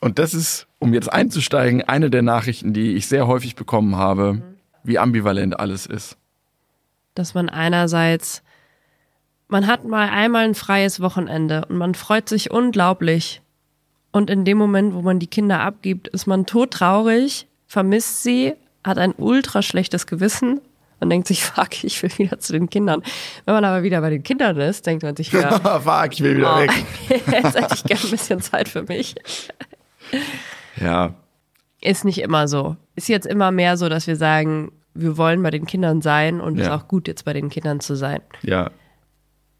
[0.00, 4.42] Und das ist, um jetzt einzusteigen, eine der Nachrichten, die ich sehr häufig bekommen habe,
[4.82, 6.16] wie ambivalent alles ist.
[7.14, 8.42] dass man einerseits,
[9.48, 13.40] man hat mal einmal ein freies Wochenende und man freut sich unglaublich.
[14.10, 18.98] Und in dem Moment, wo man die Kinder abgibt, ist man todtraurig, vermisst sie, hat
[18.98, 20.60] ein ultra schlechtes Gewissen
[21.00, 23.02] und denkt sich, fuck, ich will wieder zu den Kindern.
[23.46, 26.36] Wenn man aber wieder bei den Kindern ist, denkt man sich wieder, Fuck, ich will
[26.36, 26.70] wieder oh, weg.
[27.08, 29.14] jetzt hätte ich gerne ein bisschen Zeit für mich.
[30.80, 31.14] Ja,
[31.80, 32.76] Ist nicht immer so.
[32.96, 36.54] Ist jetzt immer mehr so, dass wir sagen, wir wollen bei den Kindern sein und
[36.54, 36.76] es ist Ja.
[36.76, 38.20] auch gut, jetzt bei den Kindern zu sein.
[38.42, 38.70] ja,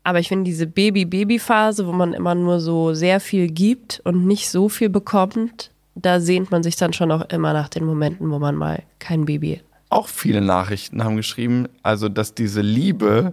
[0.05, 4.49] Aber ich finde diese Baby-Baby-Phase, wo man immer nur so sehr viel gibt und nicht
[4.49, 8.39] so viel bekommt, da sehnt man sich dann schon auch immer nach den Momenten, wo
[8.39, 9.61] man mal kein Baby.
[9.91, 13.33] auch viele Nachrichten haben geschrieben, also dass diese Liebe,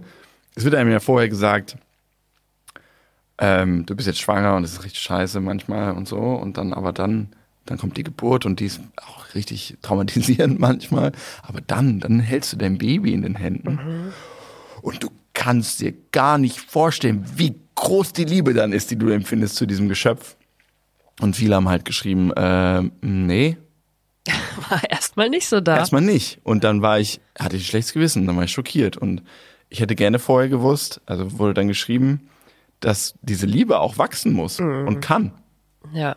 [0.54, 1.76] es wird einem ja vorher gesagt,
[3.38, 6.72] ähm, du bist jetzt schwanger und es ist richtig scheiße manchmal und so und dann
[6.72, 7.28] aber dann
[7.64, 12.52] dann kommt die Geburt und die ist auch richtig traumatisierend manchmal, aber dann dann hältst
[12.52, 14.12] du dein Baby in den Händen
[14.82, 19.08] und du kannst dir gar nicht vorstellen, wie groß die Liebe dann ist, die du
[19.08, 20.36] empfindest zu diesem Geschöpf.
[21.20, 23.56] Und viele haben halt geschrieben, äh, nee,
[24.70, 25.76] War erstmal nicht so da.
[25.76, 26.40] Erstmal nicht.
[26.44, 28.96] Und dann war ich, hatte ich ein schlechtes Gewissen, dann war ich schockiert.
[28.96, 29.22] Und
[29.68, 32.28] ich hätte gerne vorher gewusst, also wurde dann geschrieben,
[32.80, 35.32] dass diese Liebe auch wachsen muss und kann.
[35.92, 36.16] Ja.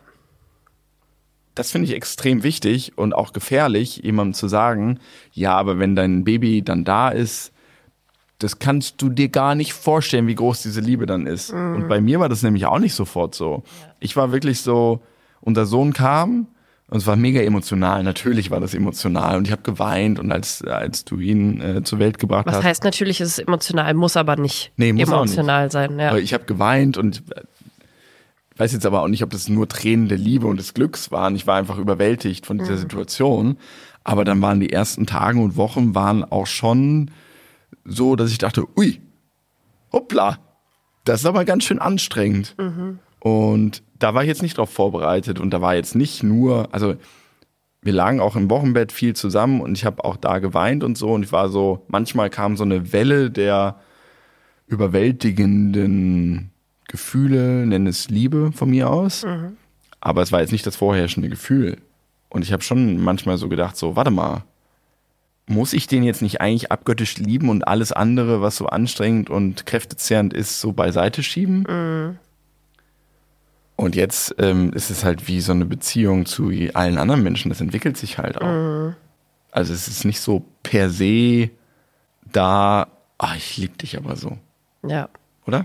[1.54, 5.00] das finde ich extrem wichtig und auch gefährlich, jemandem zu sagen,
[5.32, 7.52] ja, aber wenn dein Baby dann da ist,
[8.38, 11.52] das kannst du dir gar nicht vorstellen, wie groß diese Liebe dann ist.
[11.52, 13.62] Und bei mir war das nämlich auch nicht sofort so.
[13.98, 15.00] Ich war wirklich so,
[15.40, 16.46] unser Sohn kam
[16.88, 18.02] und es war mega emotional.
[18.02, 21.98] Natürlich war das emotional und ich habe geweint und als, als du ihn äh, zur
[21.98, 22.64] Welt gebracht Was hast.
[22.64, 25.32] heißt natürlich, ist es emotional, muss aber nicht Nee, muss auch nicht.
[25.32, 25.98] emotional sein.
[25.98, 26.10] Ja.
[26.10, 27.40] Aber ich habe geweint und äh,
[28.58, 31.36] weiß jetzt aber auch nicht, ob das nur Tränen der Liebe und des Glücks waren.
[31.36, 33.56] Ich war einfach überwältigt von dieser Situation.
[34.04, 37.10] Aber dann waren die ersten Tage und Wochen waren auch schon
[37.86, 39.00] so, dass ich dachte, ui,
[39.92, 40.38] hoppla,
[41.04, 42.54] das ist aber ganz schön anstrengend.
[43.20, 46.94] Und da war ich jetzt nicht drauf vorbereitet und da war jetzt nicht nur, also
[47.82, 51.12] wir lagen auch im Wochenbett viel zusammen und ich habe auch da geweint und so
[51.12, 53.76] und ich war so, manchmal kam so eine Welle der
[54.66, 56.50] überwältigenden
[56.88, 59.24] Gefühle, nenn es Liebe von mir aus,
[60.00, 61.78] aber es war jetzt nicht das vorherrschende Gefühl.
[62.28, 64.44] Und ich habe schon manchmal so gedacht, so, warte mal,
[65.46, 69.64] muss ich den jetzt nicht eigentlich abgöttisch lieben und alles andere, was so anstrengend und
[69.66, 72.18] kräftezehrend ist, so beiseite schieben?
[73.76, 77.50] Und jetzt ähm, ist es halt wie so eine Beziehung zu allen anderen Menschen.
[77.50, 78.94] Das entwickelt sich halt auch.
[79.52, 81.50] Also es ist nicht so per se
[82.32, 84.36] da, ah, ich liebe dich aber so,
[84.86, 85.08] ja.
[85.46, 85.64] oder?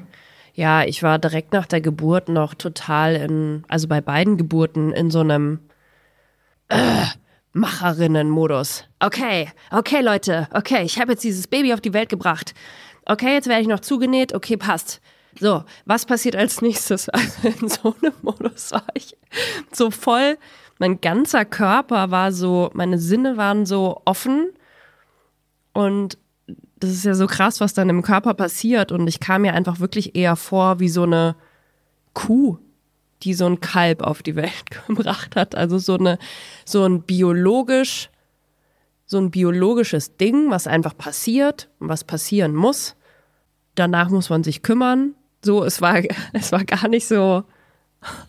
[0.54, 5.12] Ja, ich war direkt nach der Geburt noch total in, also bei beiden Geburten in
[5.12, 5.60] so einem
[6.70, 7.06] äh,
[7.54, 8.86] Macherinnen-Modus.
[9.00, 12.54] Okay, okay, Leute, okay, ich habe jetzt dieses Baby auf die Welt gebracht.
[13.06, 15.02] Okay, jetzt werde ich noch zugenäht, okay, passt.
[15.40, 17.10] So, was passiert als nächstes?
[17.14, 19.16] Also in so einem Modus war ich
[19.72, 20.38] so voll,
[20.80, 24.50] mein ganzer Körper war so, meine Sinne waren so offen
[25.74, 26.18] und
[26.82, 28.92] das ist ja so krass, was dann im Körper passiert.
[28.92, 31.36] Und ich kam mir einfach wirklich eher vor wie so eine
[32.14, 32.58] Kuh,
[33.24, 35.56] die so ein Kalb auf die Welt gebracht hat.
[35.56, 36.18] Also so eine,
[36.66, 38.10] so ein biologisch,
[39.06, 42.96] so ein biologisches Ding, was einfach passiert und was passieren muss.
[43.76, 45.16] Danach muss man sich kümmern.
[45.44, 46.02] So, es war,
[46.34, 47.44] es war gar nicht so,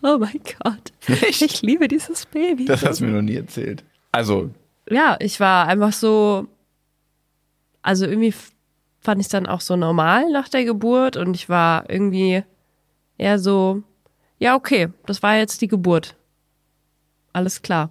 [0.01, 0.91] oh mein Gott,
[1.27, 2.65] ich liebe dieses Baby.
[2.65, 3.83] Das hast du mir noch nie erzählt.
[4.11, 4.51] Also,
[4.89, 6.47] ja, ich war einfach so,
[7.81, 8.33] also irgendwie
[8.99, 12.43] fand ich es dann auch so normal nach der Geburt und ich war irgendwie
[13.17, 13.83] eher so,
[14.39, 16.15] ja, okay, das war jetzt die Geburt.
[17.33, 17.89] Alles klar.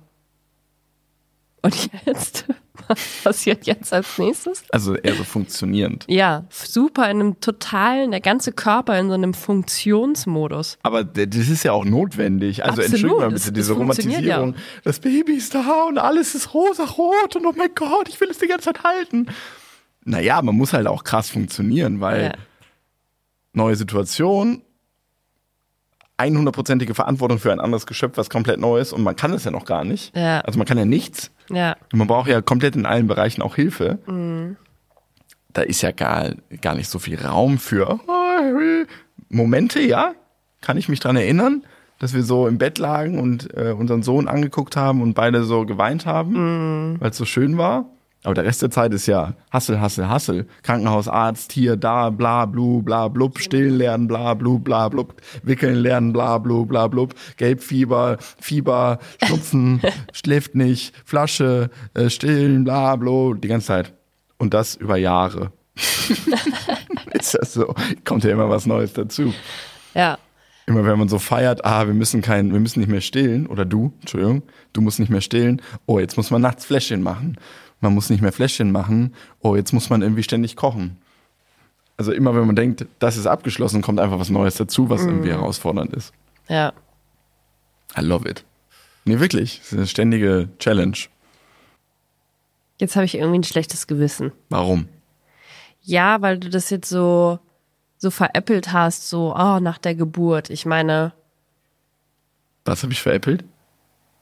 [1.62, 2.46] Und jetzt?
[2.88, 4.64] Was passiert jetzt als nächstes?
[4.70, 6.05] also eher so funktionierend.
[6.09, 10.78] Ja, super in einem totalen, der ganze Körper in so einem Funktionsmodus.
[10.83, 12.64] Aber das ist ja auch notwendig.
[12.64, 14.55] Also Absolut, entschuldigung mal bitte, es diese ja Romantisierung.
[14.85, 18.38] Das Baby ist da und alles ist rosa-rot und oh mein Gott, ich will es
[18.38, 19.26] die ganze Zeit halten.
[20.05, 22.33] Naja, man muss halt auch krass funktionieren, weil Ja.
[23.52, 24.62] neue Situation,
[26.18, 29.51] 100%ige Verantwortung für ein anderes Geschöpf, was komplett neu ist und man kann es ja
[29.51, 30.14] noch gar nicht.
[30.16, 30.40] Ja.
[30.40, 31.31] Also man kann ja nichts.
[31.51, 33.98] Ja, Und man braucht ja komplett in allen Bereichen auch Hilfe.
[34.07, 34.57] Mhm.
[35.53, 36.31] Da ist ja gar,
[36.62, 38.85] gar nicht so viel Raum für oh,
[39.29, 40.14] Momente, ja.
[40.61, 41.64] Kann ich mich dran erinnern,
[41.98, 45.66] dass wir so im Bett lagen und äh, unseren Sohn angeguckt haben und beide so
[45.66, 47.01] geweint haben, Mhm.
[47.01, 47.87] weil es so schön war.
[48.25, 50.47] Aber der Rest der Zeit ist ja Hassel, Hassel, Hassel.
[50.63, 56.13] Krankenhausarzt, hier, da, bla, blu, bla, blub, stillen lernen, bla, blu, bla, blub, wickeln lernen,
[56.13, 59.81] bla, blu, bla, blub, Gelbfieber, Fieber, Schnupfen,
[60.13, 63.93] schläft nicht, Flasche, äh, stillen, bla, blu, die ganze Zeit.
[64.39, 65.53] Und das über Jahre.
[67.13, 67.75] ist das so?
[68.05, 69.33] Kommt ja immer was Neues dazu.
[69.95, 70.19] ja,
[70.67, 73.65] Immer wenn man so feiert, ah, wir müssen kein, wir müssen nicht mehr stillen, oder
[73.65, 77.37] du, Entschuldigung, du musst nicht mehr stillen, oh, jetzt muss man nachts Fläschchen machen.
[77.83, 80.97] Man muss nicht mehr Fläschchen machen, oh, jetzt muss man irgendwie ständig kochen.
[81.99, 85.31] Also immer wenn man denkt, das ist abgeschlossen, kommt einfach was Neues dazu, was irgendwie
[85.31, 86.14] herausfordernd ist.
[86.49, 86.73] ja.
[87.95, 88.42] I love it.
[89.05, 89.59] Nee, wirklich.
[89.59, 90.97] Das ist eine ständige Challenge.
[92.79, 94.33] Jetzt habe ich irgendwie ein schlechtes Gewissen.
[94.49, 94.88] Warum?
[95.83, 97.38] Ja, weil du das jetzt so,
[97.99, 100.49] so veräppelt hast, so, oh, nach der Geburt.
[100.49, 101.12] Ich meine,
[102.64, 103.45] Was habe ich veräppelt?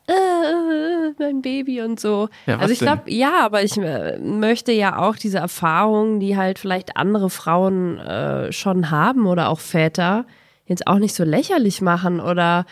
[0.08, 2.28] äh, mein Baby und so.
[2.46, 6.36] Ja, was also ich glaube, ja, aber ich äh, möchte ja auch diese Erfahrungen, die
[6.36, 10.24] halt vielleicht andere Frauen äh, schon haben oder auch Väter,
[10.66, 12.64] jetzt auch nicht so lächerlich machen oder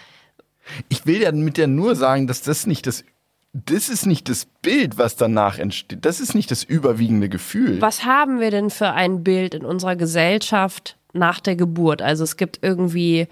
[0.88, 3.05] Ich will ja mit der nur sagen, dass das nicht das,
[3.53, 6.05] das ist nicht das Bild, was danach entsteht.
[6.05, 7.81] Das ist nicht das überwiegende Gefühl.
[7.81, 12.03] was haben wir denn für ein Bild in unserer Gesellschaft nach der Geburt?
[12.03, 13.27] Also es gibt irgendwie,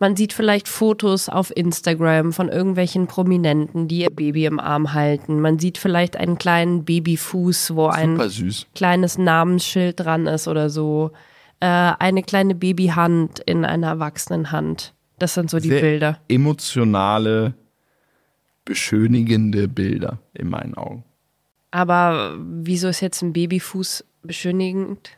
[0.00, 5.40] man sieht vielleicht Fotos auf Instagram von irgendwelchen Prominenten, die ihr Baby im Arm halten.
[5.40, 8.18] Man sieht vielleicht einen kleinen Babyfuß, wo ein
[8.74, 11.12] kleines Namensschild dran ist oder so.
[11.60, 14.94] Äh, eine kleine Babyhand in einer erwachsenen Hand.
[15.18, 16.18] Das sind so die Sehr Bilder.
[16.28, 17.52] Emotionale
[18.64, 21.04] beschönigende Bilder in meinen Augen.
[21.72, 25.10] Aber wieso ist jetzt ein Babyfuß beschönigend?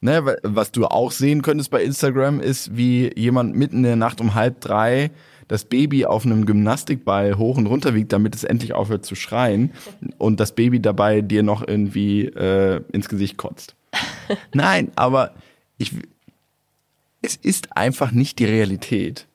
[0.00, 3.96] Ne, wa- was du auch sehen könntest bei Instagram ist, wie jemand mitten in der
[3.96, 5.10] Nacht um halb drei
[5.48, 9.72] das Baby auf einem Gymnastikball hoch und runter wiegt, damit es endlich aufhört zu schreien
[10.18, 13.74] und das Baby dabei dir noch irgendwie äh, ins Gesicht kotzt.
[14.52, 15.32] Nein, aber
[15.78, 15.92] ich,
[17.22, 19.26] es ist einfach nicht die Realität.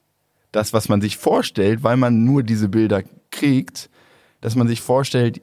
[0.51, 3.89] Das, was man sich vorstellt, weil man nur diese Bilder kriegt,
[4.39, 5.41] dass man sich vorstellt,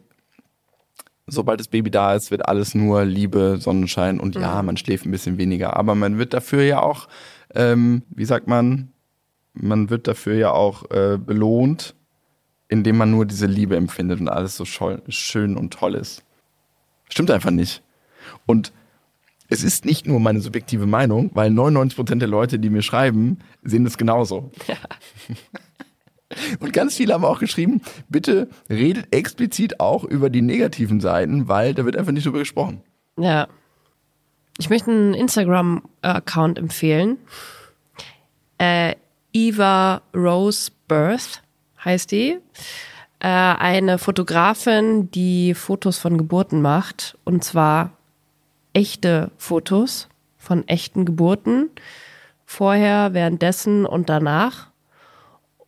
[1.30, 5.10] sobald das Baby da ist, wird alles nur Liebe, Sonnenschein und ja, man schläft ein
[5.10, 5.76] bisschen weniger.
[5.76, 7.08] Aber man wird dafür ja auch,
[7.54, 8.90] ähm, wie sagt man,
[9.54, 11.94] man wird dafür ja auch äh, belohnt,
[12.68, 16.22] indem man nur diese Liebe empfindet und alles so schön und toll ist.
[17.08, 17.82] Stimmt einfach nicht.
[18.46, 18.72] Und
[19.48, 23.84] es ist nicht nur meine subjektive Meinung, weil 99% der Leute, die mir schreiben, sehen
[23.84, 24.52] das genauso.
[26.60, 31.74] Und ganz viele haben auch geschrieben, bitte redet explizit auch über die negativen Seiten, weil
[31.74, 32.82] da wird einfach nicht drüber gesprochen.
[33.18, 33.48] Ja.
[34.58, 37.18] Ich möchte einen Instagram-Account empfehlen.
[38.58, 38.94] Äh,
[39.32, 41.42] Eva Rose Birth
[41.84, 42.38] heißt die.
[43.20, 47.16] Äh, eine Fotografin, die Fotos von Geburten macht.
[47.24, 47.92] Und zwar
[48.72, 51.70] echte Fotos von echten Geburten.
[52.44, 54.69] Vorher, währenddessen und danach.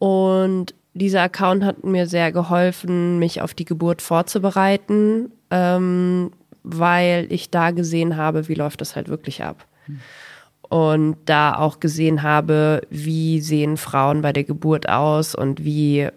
[0.02, 6.32] Und dieser Account hat mir sehr geholfen, mich auf die Geburt vorzubereiten, ähm,
[6.64, 9.64] weil ich da gesehen habe, wie läuft das halt wirklich ab.
[10.68, 16.08] Und da auch gesehen habe, wie sehen Frauen bei der Geburt aus und wie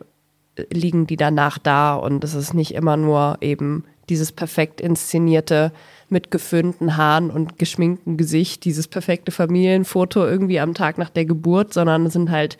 [0.72, 1.94] liegen die danach da.
[1.94, 5.72] Und es ist nicht immer nur eben dieses perfekt inszenierte
[6.10, 11.72] mit geföhnten Haaren und geschminktem Gesicht, dieses perfekte Familienfoto irgendwie am Tag nach der Geburt,
[11.72, 12.58] sondern es sind halt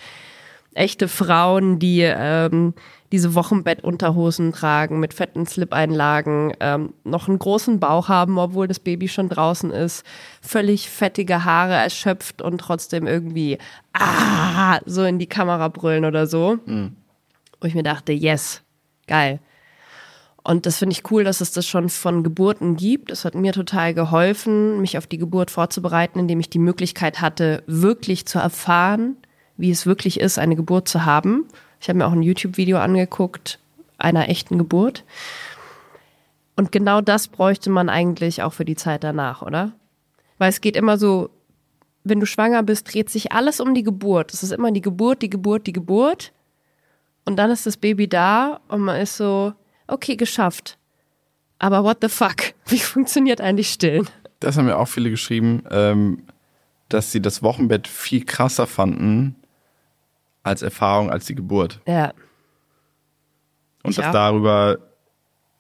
[0.76, 2.74] echte Frauen, die ähm,
[3.12, 9.08] diese Wochenbettunterhosen tragen mit fetten Slip-Einlagen, ähm, noch einen großen Bauch haben, obwohl das Baby
[9.08, 10.06] schon draußen ist,
[10.42, 13.58] völlig fettige Haare erschöpft und trotzdem irgendwie
[13.94, 16.60] ah so in die Kamera brüllen oder so.
[17.62, 18.62] Wo ich mir dachte, yes,
[19.08, 19.40] geil.
[20.44, 23.10] Und das finde ich cool, dass es das schon von Geburten gibt.
[23.10, 27.64] Das hat mir total geholfen, mich auf die Geburt vorzubereiten, indem ich die Möglichkeit hatte,
[27.66, 29.18] wirklich zu erfahren,
[29.58, 31.46] wie es wirklich ist, eine Geburt zu haben.
[31.80, 33.60] Ich habe mir auch ein YouTube-Video angeguckt
[33.98, 35.04] einer echten Geburt.
[36.56, 39.74] Und genau das bräuchte man eigentlich auch für die Zeit danach, oder?
[40.38, 41.30] Weil es geht immer so,
[42.04, 44.34] wenn du schwanger bist, dreht sich alles um die Geburt.
[44.34, 46.32] Es ist immer die Geburt, die Geburt, die Geburt.
[47.26, 49.54] Und dann ist das Baby da und man ist so,
[49.88, 50.78] okay, geschafft.
[51.58, 52.54] Aber what the fuck?
[52.68, 54.08] Wie funktioniert eigentlich Stillen?
[54.40, 56.24] Das haben mir auch viele geschrieben, ähm,
[56.90, 59.36] dass sie das Wochenbett viel krasser fanden
[60.46, 61.82] als Erfahrung als die Geburt.
[61.88, 62.14] Ja,
[63.84, 64.12] Und Ich dass auch.
[64.12, 64.78] darüber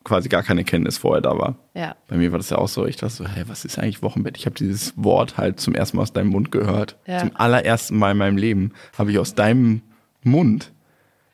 [0.04, 1.56] quasi gar keine Kenntnis vorher da war.
[1.74, 1.95] ja.
[2.08, 2.86] Bei mir war das ja auch so.
[2.86, 4.38] Ich dachte so, hey, was ist eigentlich Wochenbett?
[4.38, 6.98] Ich habe dieses Wort halt zum ersten Mal aus deinem Mund gehört.
[7.08, 7.19] Ja.
[7.19, 9.82] Zum allerersten Mal in meinem Leben habe ich aus deinem
[10.24, 10.71] Mund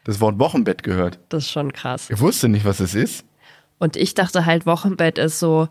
[0.05, 1.19] das Wort Wochenbett gehört.
[1.29, 2.09] Das ist schon krass.
[2.09, 3.25] Ich wusste nicht, was es ist.
[3.77, 5.67] Und ich dachte halt, Wochenbett ist so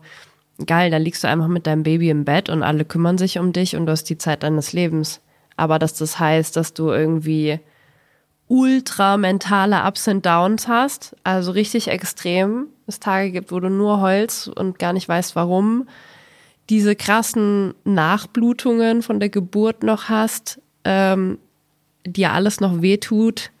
[0.67, 3.51] geil, da liegst du einfach mit deinem Baby im Bett und alle kümmern sich um
[3.51, 5.21] dich und du hast die Zeit deines Lebens.
[5.57, 7.59] Aber dass das heißt, dass du irgendwie
[8.51, 14.01] ultra mentale Ups und Downs hast, also richtig extrem, es Tage gibt, wo du nur
[14.01, 15.87] heulst und gar nicht weißt, warum,
[16.69, 21.39] diese krassen Nachblutungen von der Geburt noch hast, ähm,
[22.05, 23.51] dir alles noch wehtut,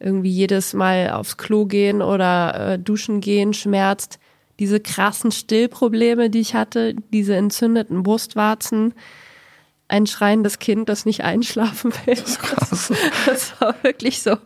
[0.00, 4.18] irgendwie jedes Mal aufs Klo gehen oder äh, duschen gehen schmerzt,
[4.58, 8.92] diese krassen Stillprobleme, die ich hatte, diese entzündeten Brustwarzen,
[9.92, 12.14] ein schreiendes Kind, das nicht einschlafen will.
[12.14, 12.92] Das, krass.
[13.26, 14.38] das war wirklich so.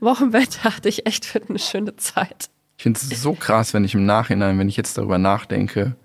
[0.00, 2.50] Wochenbett dachte ich echt für eine schöne Zeit.
[2.76, 5.96] Ich finde es so krass, wenn ich im Nachhinein, wenn ich jetzt darüber nachdenke,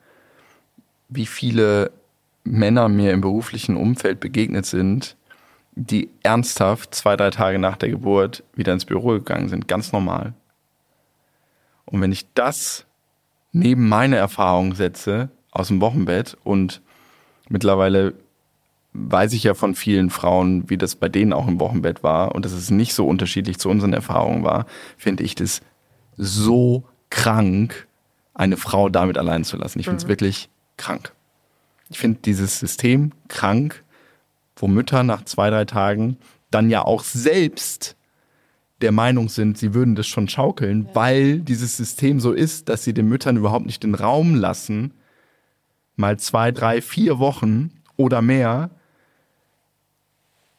[1.10, 1.92] wie viele
[2.46, 5.18] Männer mir im beruflichen Umfeld begegnet sind,
[5.76, 10.34] die ernsthaft zwei, drei Tage nach der Geburt wieder ins Büro gegangen sind, ganz normal.
[11.86, 12.86] Und wenn ich das
[13.52, 16.82] neben meine Erfahrung setze aus dem Wochenbett und
[17.50, 18.14] mittlerweile
[18.98, 22.46] weiß ich ja von vielen Frauen, wie das bei denen auch im Wochenbett war und
[22.46, 24.66] dass es nicht so unterschiedlich zu unseren Erfahrungen war,
[24.98, 25.62] finde ich das
[26.16, 27.88] so krank,
[28.34, 29.80] eine Frau damit allein zu lassen.
[29.80, 31.14] Ich finde es wirklich krank.
[31.90, 33.84] Ich finde dieses System krank,
[34.56, 36.18] wo Mütter nach zwei, drei Tagen
[36.52, 37.96] dann ja auch selbst
[38.82, 42.94] der Meinung sind, sie würden das schon schaukeln, weil dieses System so ist, dass sie
[42.94, 44.94] den Müttern überhaupt nicht den Raum lassen,
[45.96, 48.70] mal zwei, drei, vier Wochen oder mehr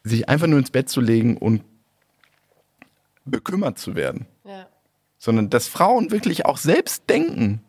[0.04, 1.62] sich einfach nur ins Bett zu legen und
[3.24, 4.26] bekümmert zu werden.
[4.44, 4.66] Ja.
[5.18, 7.60] sondern dass Frauen wirklich auch selbst denken.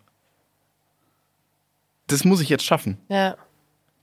[2.07, 2.97] Das muss ich jetzt schaffen.
[3.09, 3.35] Ja,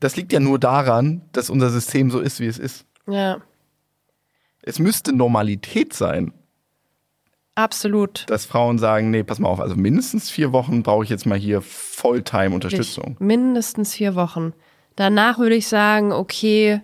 [0.00, 2.84] Das liegt ja nur daran, dass unser System so ist, wie es ist.
[3.08, 3.38] ja,
[4.62, 6.32] Es müsste Normalität sein,
[7.54, 8.28] absolut.
[8.28, 11.38] dass Frauen sagen, nee, pass mal auf, also mindestens vier Wochen brauche ich jetzt mal
[11.38, 13.16] hier Volltime-Unterstützung.
[13.20, 14.52] Mindestens vier Wochen.
[14.96, 16.80] Danach würde ich sagen, okay,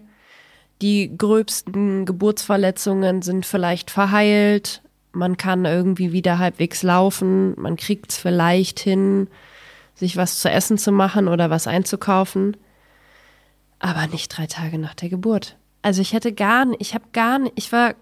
[0.83, 4.83] die gröbsten Geburtsverletzungen sind vielleicht verheilt.
[5.13, 7.59] Man kann irgendwie wieder halbwegs laufen.
[7.61, 9.29] Man kriegt es vielleicht hin,
[9.95, 12.57] sich was zu essen zu machen oder was einzukaufen.
[13.79, 15.57] Aber nicht drei Tage nach der Geburt.
[15.83, 17.95] Also ich hätte gar nicht, ich habe gar nicht, ich war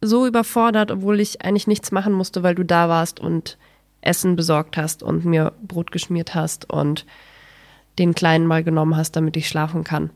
[0.00, 3.58] so überfordert, obwohl ich eigentlich nichts machen musste, weil du da warst und
[4.00, 7.04] Essen besorgt hast und mir Brot geschmiert hast und
[7.98, 10.10] den Kleinen mal genommen hast, damit ich schlafen kann.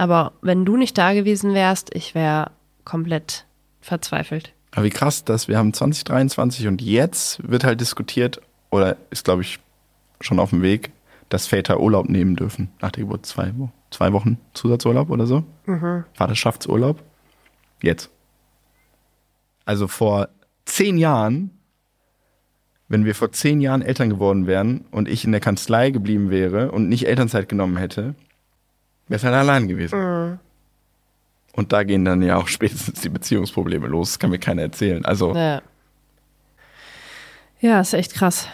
[0.00, 2.52] Aber wenn du nicht da gewesen wärst, ich wäre
[2.86, 3.44] komplett
[3.82, 4.54] verzweifelt.
[4.70, 9.42] Aber wie krass, dass wir haben 2023 und jetzt wird halt diskutiert, oder ist, glaube
[9.42, 9.58] ich,
[10.22, 10.90] schon auf dem Weg,
[11.28, 13.26] dass Väter Urlaub nehmen dürfen nach der Geburt.
[13.26, 13.52] Zwei,
[13.90, 15.44] zwei Wochen Zusatzurlaub oder so.
[16.14, 17.02] Vaterschaftsurlaub.
[17.82, 18.08] Jetzt.
[19.66, 20.30] Also vor
[20.64, 21.50] zehn Jahren,
[22.88, 26.72] wenn wir vor zehn Jahren Eltern geworden wären und ich in der Kanzlei geblieben wäre
[26.72, 28.14] und nicht Elternzeit genommen hätte,
[29.10, 30.38] wäre es halt allein gewesen.
[31.52, 34.12] Und da gehen dann ja auch spätestens die Beziehungsprobleme los.
[34.12, 35.04] Das kann mir keiner erzählen.
[35.04, 35.60] Also, Ja.
[37.62, 38.48] Ja, ist echt krass.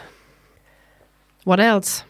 [1.44, 2.02] What else?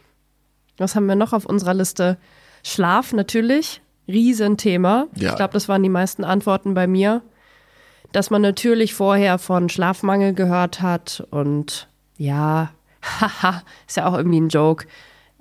[0.78, 2.16] Was haben wir noch auf unserer Liste?
[2.62, 5.06] Schlaf natürlich, Riesenthema.
[5.14, 5.30] Ja.
[5.30, 7.20] Ich glaube, das waren die meisten Antworten bei mir.
[8.12, 12.70] Dass man natürlich vorher von Schlafmangel gehört hat und ja,
[13.02, 14.87] haha, ist ja auch irgendwie ein Joke.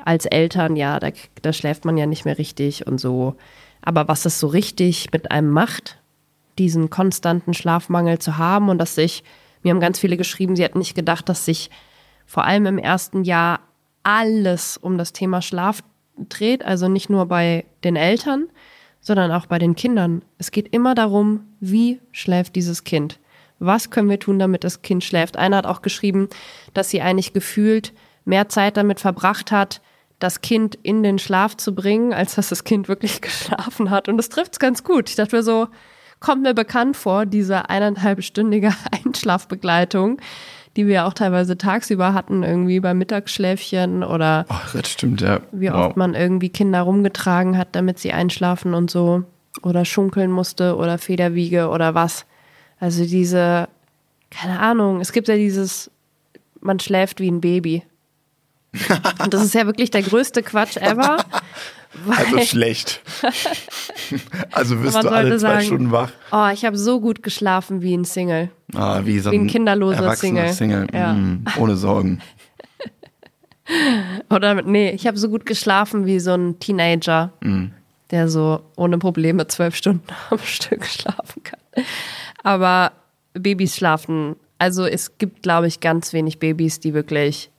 [0.05, 1.09] Als Eltern, ja, da,
[1.41, 3.35] da schläft man ja nicht mehr richtig und so.
[3.81, 5.99] Aber was es so richtig mit einem macht,
[6.57, 9.23] diesen konstanten Schlafmangel zu haben und dass sich,
[9.61, 11.69] mir haben ganz viele geschrieben, sie hätten nicht gedacht, dass sich
[12.25, 13.59] vor allem im ersten Jahr
[14.03, 15.83] alles um das Thema Schlaf
[16.17, 18.47] dreht, also nicht nur bei den Eltern,
[19.01, 20.23] sondern auch bei den Kindern.
[20.37, 23.19] Es geht immer darum, wie schläft dieses Kind?
[23.59, 25.37] Was können wir tun, damit das Kind schläft?
[25.37, 26.29] Einer hat auch geschrieben,
[26.73, 27.93] dass sie eigentlich gefühlt
[28.25, 29.81] mehr Zeit damit verbracht hat,
[30.19, 34.07] das Kind in den Schlaf zu bringen, als dass das Kind wirklich geschlafen hat.
[34.09, 35.09] Und das trifft es ganz gut.
[35.09, 35.67] Ich dachte mir so,
[36.19, 38.73] kommt mir bekannt vor, diese eineinhalbstündige
[39.05, 40.19] Einschlafbegleitung,
[40.75, 45.39] die wir auch teilweise tagsüber hatten, irgendwie beim Mittagsschläfchen oder ach, das stimmt, ja.
[45.51, 45.87] wie Wow.
[45.87, 49.23] oft man irgendwie Kinder rumgetragen hat, damit sie einschlafen und so.
[49.61, 52.25] Oder schunkeln musste oder Federwiege oder was.
[52.77, 53.69] Also diese,
[54.29, 55.89] keine Ahnung, es gibt ja dieses,
[56.59, 57.83] man schläft wie ein Baby.
[59.23, 61.17] Und das ist ja wirklich der größte Quatsch ever.
[62.09, 62.99] Also schlecht.
[64.51, 66.11] also wirst du alle zwei sagen- Stunden wach.
[66.29, 68.49] oh, ich habe so gut geschlafen wie ein Single.
[68.75, 70.87] Ah, wie so Wie ein ein kinderloser erwachsener Single.
[70.93, 71.13] Ja.
[71.13, 72.19] Mm, ohne Sorgen.
[74.29, 77.31] Oder nee, ich habe so gut geschlafen wie so ein Teenager,
[78.11, 81.59] der so ohne Probleme zwölf Stunden am Stück schlafen kann.
[82.43, 82.91] Aber
[83.33, 87.49] Babys schlafen, also es gibt, glaube ich, ganz wenig Babys, die wirklich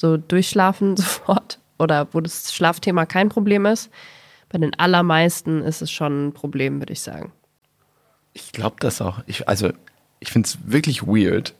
[0.00, 3.90] so durchschlafen sofort oder wo das Schlafthema kein Problem ist.
[4.48, 7.32] Bei den allermeisten ist es schon ein Problem, würde ich sagen.
[8.32, 9.20] Ich glaube das auch.
[9.26, 9.70] Ich, also,
[10.18, 11.54] ich finde es wirklich weird,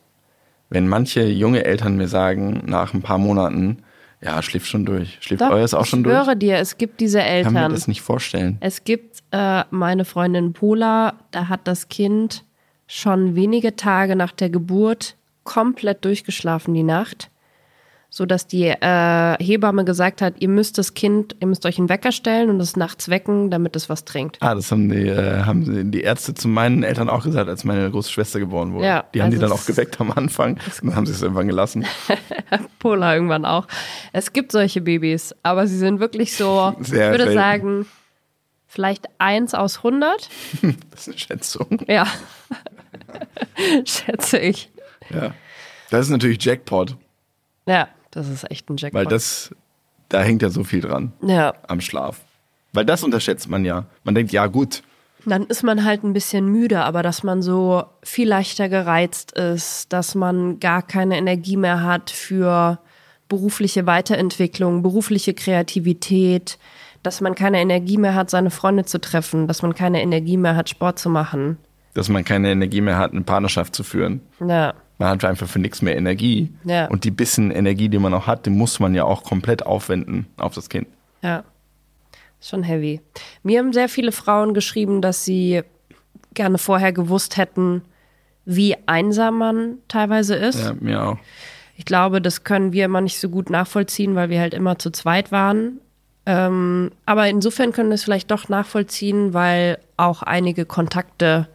[0.71, 3.83] wenn manche junge Eltern mir sagen, nach ein paar Monaten,
[4.21, 5.19] ja, schläft schon durch.
[5.21, 6.17] Schläft Doch, euers auch schon ich durch?
[6.17, 7.73] schwöre dir, es gibt diese Ich kann mir Eltern.
[7.73, 8.57] das nicht vorstellen.
[8.61, 12.45] Es gibt äh, meine Freundin Pola, da hat das Kind
[12.87, 17.30] schon wenige Tage nach der Geburt komplett durchgeschlafen die Nacht,
[18.13, 21.89] so dass die äh, Hebamme gesagt hat, ihr müsst das Kind, ihr müsst euch einen
[21.89, 24.39] Wecker stellen und es nachts wecken, damit es was trinkt.
[24.41, 27.89] Ah, das haben die, äh, haben die Ärzte zu meinen Eltern auch gesagt, als meine
[27.89, 28.85] große Schwester geboren wurde.
[28.87, 31.23] Ja, die haben die also dann auch geweckt am Anfang und dann haben sie es
[31.23, 31.87] irgendwann gelassen.
[32.81, 33.69] Pola irgendwann auch.
[34.13, 37.35] Es gibt solche Babys, aber sie sind wirklich so, ich würde selten.
[37.35, 37.87] sagen,
[38.67, 40.29] vielleicht eins aus 100.
[40.91, 41.79] Das ist eine Schätzung.
[41.87, 42.07] Ja,
[43.85, 44.69] schätze ich.
[45.11, 45.33] Ja.
[45.91, 46.97] Das ist natürlich Jackpot,
[47.67, 48.99] Ja, das ist echt ein Jackpot.
[48.99, 49.55] weil das,
[50.09, 52.21] da hängt ja so viel dran ja, am Schlaf.
[52.73, 53.87] Weil das unterschätzt man ja.
[54.05, 54.83] Man denkt, ja gut,
[55.27, 59.93] Dann ist man halt ein bisschen müde, aber dass man so viel leichter gereizt ist,
[59.93, 62.79] dass man gar keine Energie mehr hat für
[63.29, 66.59] berufliche Weiterentwicklung, berufliche Kreativität,
[67.03, 70.57] dass man keine Energie mehr hat, seine Freunde zu treffen, dass man keine Energie mehr
[70.57, 71.57] hat, Sport zu machen.
[71.95, 74.21] dass man keine Energie mehr hat, eine Partnerschaft zu führen.
[74.47, 76.53] Ja, Man hat einfach für nichts mehr Energie.
[76.65, 76.87] Ja.
[76.89, 80.27] Und die bisschen Energie, die man auch hat, die muss man ja auch komplett aufwenden
[80.37, 80.87] auf das Kind.
[81.23, 81.43] ja.
[82.39, 83.03] Ist schon heavy.
[83.43, 85.63] Mir haben sehr viele Frauen geschrieben, dass sie
[86.33, 87.83] gerne vorher gewusst hätten,
[88.47, 90.65] wie einsam man teilweise ist.
[90.65, 91.19] Ja, mir auch.
[91.77, 94.91] Ich glaube, das können wir immer nicht so gut nachvollziehen, weil wir halt immer zu
[94.91, 95.81] zweit waren.
[96.25, 101.47] Ähm, aber insofern können wir es vielleicht doch nachvollziehen, weil auch einige Kontakte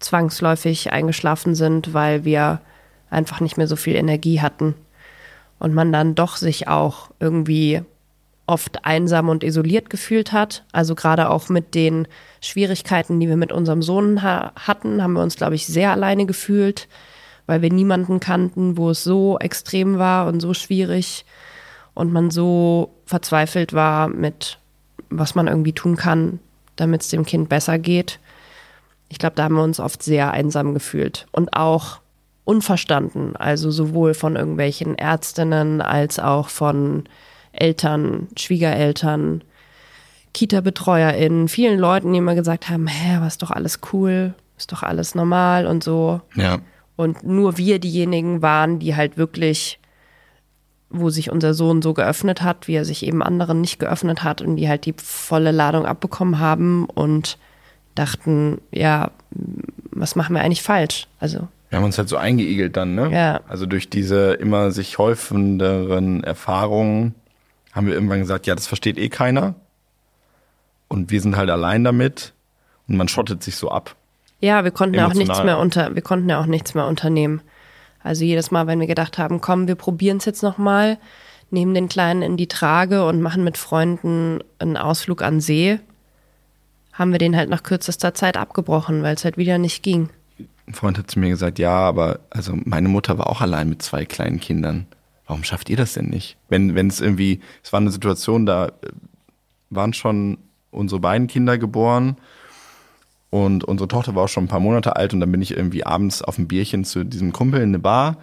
[0.00, 2.60] zwangsläufig eingeschlafen sind, weil wir
[3.16, 4.74] einfach nicht mehr so viel Energie hatten.
[5.58, 7.80] Und man dann doch sich auch irgendwie
[8.46, 10.64] oft einsam und isoliert gefühlt hat.
[10.70, 12.06] Also gerade auch mit den
[12.40, 16.26] Schwierigkeiten, die wir mit unserem Sohn ha hatten, haben wir uns, glaube ich, sehr alleine
[16.26, 16.88] gefühlt,
[17.46, 21.24] weil wir niemanden kannten, wo es so extrem war und so schwierig
[21.94, 24.58] und man so verzweifelt war mit,
[25.08, 26.38] was man irgendwie tun kann,
[26.76, 28.20] damit es dem Kind besser geht.
[29.08, 32.00] Ich glaube, da haben wir uns oft sehr einsam gefühlt und auch
[32.46, 37.04] unverstanden, also sowohl von irgendwelchen Ärztinnen als auch von
[37.52, 39.42] Eltern, Schwiegereltern,
[40.32, 44.84] Kita-BetreuerInnen, vielen Leuten, die immer gesagt haben, hä, was ist doch alles cool, ist doch
[44.84, 46.20] alles normal und so.
[46.36, 46.58] Ja.
[46.94, 49.80] Und nur wir diejenigen waren, die halt wirklich,
[50.88, 54.40] wo sich unser Sohn so geöffnet hat, wie er sich eben anderen nicht geöffnet hat
[54.40, 57.38] und die halt die volle Ladung abbekommen haben und
[57.96, 59.10] dachten, ja,
[59.90, 61.08] was machen wir eigentlich falsch?
[61.18, 63.10] Also Wir haben uns halt so eingeigelt dann, ne?
[63.12, 63.40] Ja.
[63.48, 67.14] Also durch diese immer sich häufenderen Erfahrungen
[67.74, 69.56] haben wir irgendwann gesagt, ja, das versteht eh keiner.
[70.88, 72.32] Und wir sind halt allein damit.
[72.88, 73.94] Und man schottet sich so ab.
[74.40, 77.42] Ja, wir konnten ja auch nichts mehr unter, wir konnten ja auch nichts mehr unternehmen.
[78.02, 80.96] Also jedes Mal, wenn wir gedacht haben, komm, wir probieren es jetzt nochmal,
[81.50, 85.78] nehmen den Kleinen in die Trage und machen mit Freunden einen Ausflug an See,
[86.94, 90.08] haben wir den halt nach kürzester Zeit abgebrochen, weil es halt wieder nicht ging.
[90.66, 93.82] Ein Freund hat zu mir gesagt, ja, aber also meine Mutter war auch allein mit
[93.82, 94.86] zwei kleinen Kindern.
[95.26, 96.36] Warum schafft ihr das denn nicht?
[96.48, 98.70] Wenn wenn es irgendwie, es war eine Situation, da äh,
[99.70, 100.38] waren schon
[100.70, 102.16] unsere beiden Kinder geboren
[103.30, 105.84] und unsere Tochter war auch schon ein paar Monate alt und dann bin ich irgendwie
[105.84, 108.18] abends auf ein Bierchen zu diesem Kumpel in eine Bar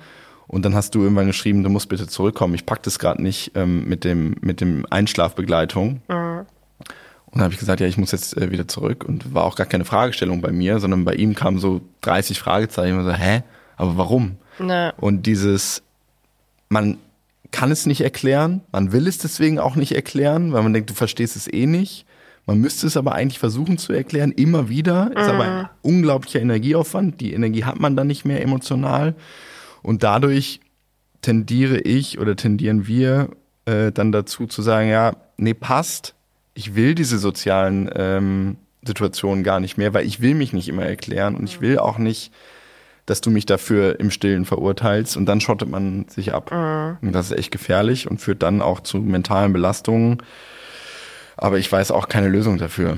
[0.48, 2.54] und dann hast du irgendwann geschrieben, du musst bitte zurückkommen.
[2.54, 6.02] Ich pack das gerade nicht ähm, mit dem mit dem Einschlafbegleitung.
[7.34, 9.04] Und dann habe ich gesagt, ja, ich muss jetzt äh, wieder zurück.
[9.04, 12.96] Und war auch gar keine Fragestellung bei mir, sondern bei ihm kamen so 30 Fragezeichen.
[13.00, 13.42] Und so, hä?
[13.76, 14.38] Aber warum?
[14.60, 15.82] Na, Und dieses,
[16.70, 17.00] man
[17.50, 20.94] kann es nicht erklären, man will es deswegen auch nicht erklären, weil man denkt, du
[20.94, 22.06] verstehst es eh nicht.
[22.46, 25.12] Man müsste es aber eigentlich versuchen zu erklären, immer wieder.
[25.16, 27.20] Ist aber ein unglaublicher Energieaufwand.
[27.20, 29.16] Die Energie hat man dann nicht mehr emotional.
[29.82, 30.60] Und dadurch
[31.22, 33.30] tendiere ich oder tendieren wir
[33.66, 36.14] äh, dann dazu zu sagen, ja, nee, passt.
[36.54, 40.86] Ich will diese sozialen ähm, Situationen gar nicht mehr, weil ich will mich nicht immer
[40.86, 42.32] erklären und ich will auch nicht,
[43.06, 46.52] dass du mich dafür im Stillen verurteilst und dann schottet man sich ab.
[47.02, 50.22] Und das ist echt gefährlich und führt dann auch zu mentalen Belastungen.
[51.36, 52.98] Aber ich weiß auch keine Lösung dafür.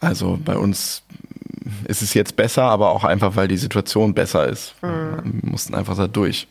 [0.00, 1.02] Also bei uns
[1.86, 4.74] ist es jetzt besser, aber auch einfach, weil die Situation besser ist.
[5.22, 6.48] Wir mussten einfach da durch.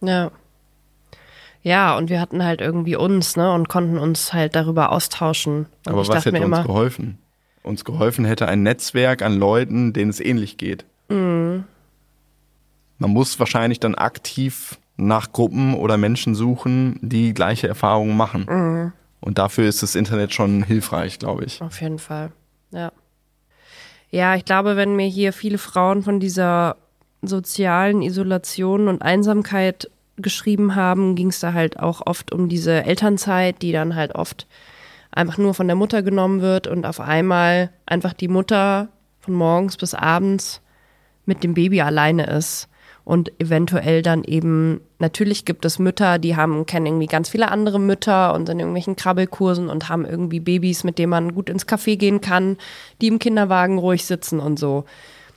[0.00, 0.30] ja.
[1.62, 5.66] Ja, und wir hatten halt irgendwie uns, ne, und konnten uns halt darüber austauschen.
[5.86, 7.18] Und aber ich was hätte mir uns immer, geholfen?
[7.62, 10.84] Uns geholfen hätte ein Netzwerk an Leuten, denen es ähnlich geht.
[11.08, 11.64] Mhm.
[12.98, 18.46] Man muss wahrscheinlich dann aktiv nach Gruppen oder Menschen suchen, die gleiche Erfahrungen machen.
[18.48, 18.92] Mhm.
[19.20, 21.62] Und dafür ist das Internet schon hilfreich, glaube ich.
[21.62, 22.32] Auf jeden Fall,
[22.72, 22.90] ja.
[24.10, 26.76] Ja, ich glaube, wenn mir hier viele Frauen von dieser
[27.22, 33.62] sozialen Isolation und Einsamkeit geschrieben haben, ging es da halt auch oft um diese Elternzeit,
[33.62, 34.46] die dann halt oft
[35.10, 38.88] einfach nur von der Mutter genommen wird und auf einmal einfach die Mutter
[39.20, 40.60] von morgens bis abends
[41.26, 42.68] mit dem Baby alleine ist
[43.04, 47.80] und eventuell dann eben, natürlich gibt es Mütter, die haben, kennen irgendwie ganz viele andere
[47.80, 51.66] Mütter und sind in irgendwelchen Krabbelkursen und haben irgendwie Babys, mit denen man gut ins
[51.66, 52.56] Café gehen kann,
[53.00, 54.84] die im Kinderwagen ruhig sitzen und so.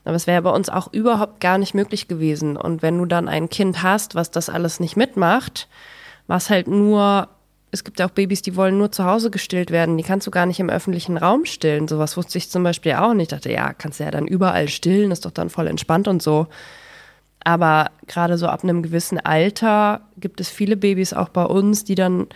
[0.06, 2.58] Aber es wäre bei uns auch überhaupt gar nicht möglich gewesen.
[2.58, 5.68] Und wenn du dann ein Kind hast, was das alles nicht mitmacht,
[6.28, 7.28] was halt nur,
[7.72, 10.32] es gibt ja auch Babys, die wollen nur zu Hause gestillt werden, die kannst du
[10.32, 11.88] gar nicht im öffentlichen Raum stillen.
[11.88, 13.32] Sowas wusste ich zum Beispiel auch nicht.
[13.32, 16.22] Ich dachte, ja, kannst du ja dann überall stillen, ist doch dann voll entspannt und
[16.22, 16.48] so.
[17.44, 21.96] Aber gerade so ab einem gewissen Alter gibt es viele Babys auch bei uns, die
[21.96, 22.28] dann,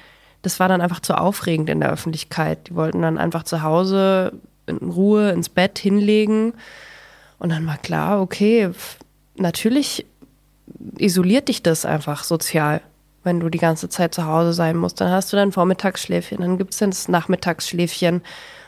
[0.42, 2.70] das war dann einfach zu aufregend in der Öffentlichkeit.
[2.70, 4.34] Die wollten dann einfach zu Hause
[4.66, 6.54] in Ruhe ins Bett hinlegen.
[7.40, 8.70] Und dann war klar, okay,
[9.36, 10.06] natürlich
[10.98, 12.82] isoliert dich das einfach sozial,
[13.24, 15.02] wenn du die ganze Zeit zu Hause sein musst.
[15.02, 18.22] Dann hast du dein Vormittagsschläfchen, dann gibt es das Nachmittagsschläfchen.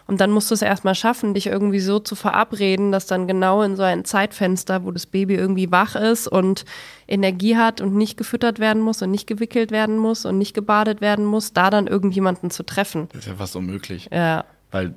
[0.08, 3.62] Und dann musst du es erstmal schaffen, dich irgendwie so zu verabreden, dass dann genau
[3.62, 6.66] in so ein Zeitfenster, wo das Baby irgendwie wach ist und
[7.08, 11.00] Energie hat und nicht gefüttert werden muss und nicht gewickelt werden muss und nicht gebadet
[11.00, 13.08] werden muss, da dann irgendjemanden zu treffen.
[13.14, 14.10] Das ist ja fast unmöglich.
[14.12, 14.96] Ja, Weil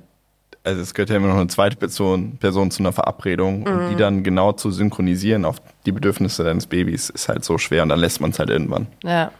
[0.65, 3.67] also es gehört ja immer noch eine zweite Person, Person zu einer Verabredung Mhm.
[3.67, 7.83] und die dann genau zu synchronisieren auf die Bedürfnisse deines Babys ist halt so schwer
[7.83, 8.87] und dann lässt man es halt irgendwann.
[9.03, 9.31] Ja.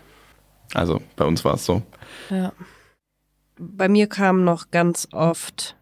[0.74, 1.82] Also bei uns war es so.
[2.30, 2.54] Ja.
[3.58, 5.76] Bei mir kamen noch ganz oft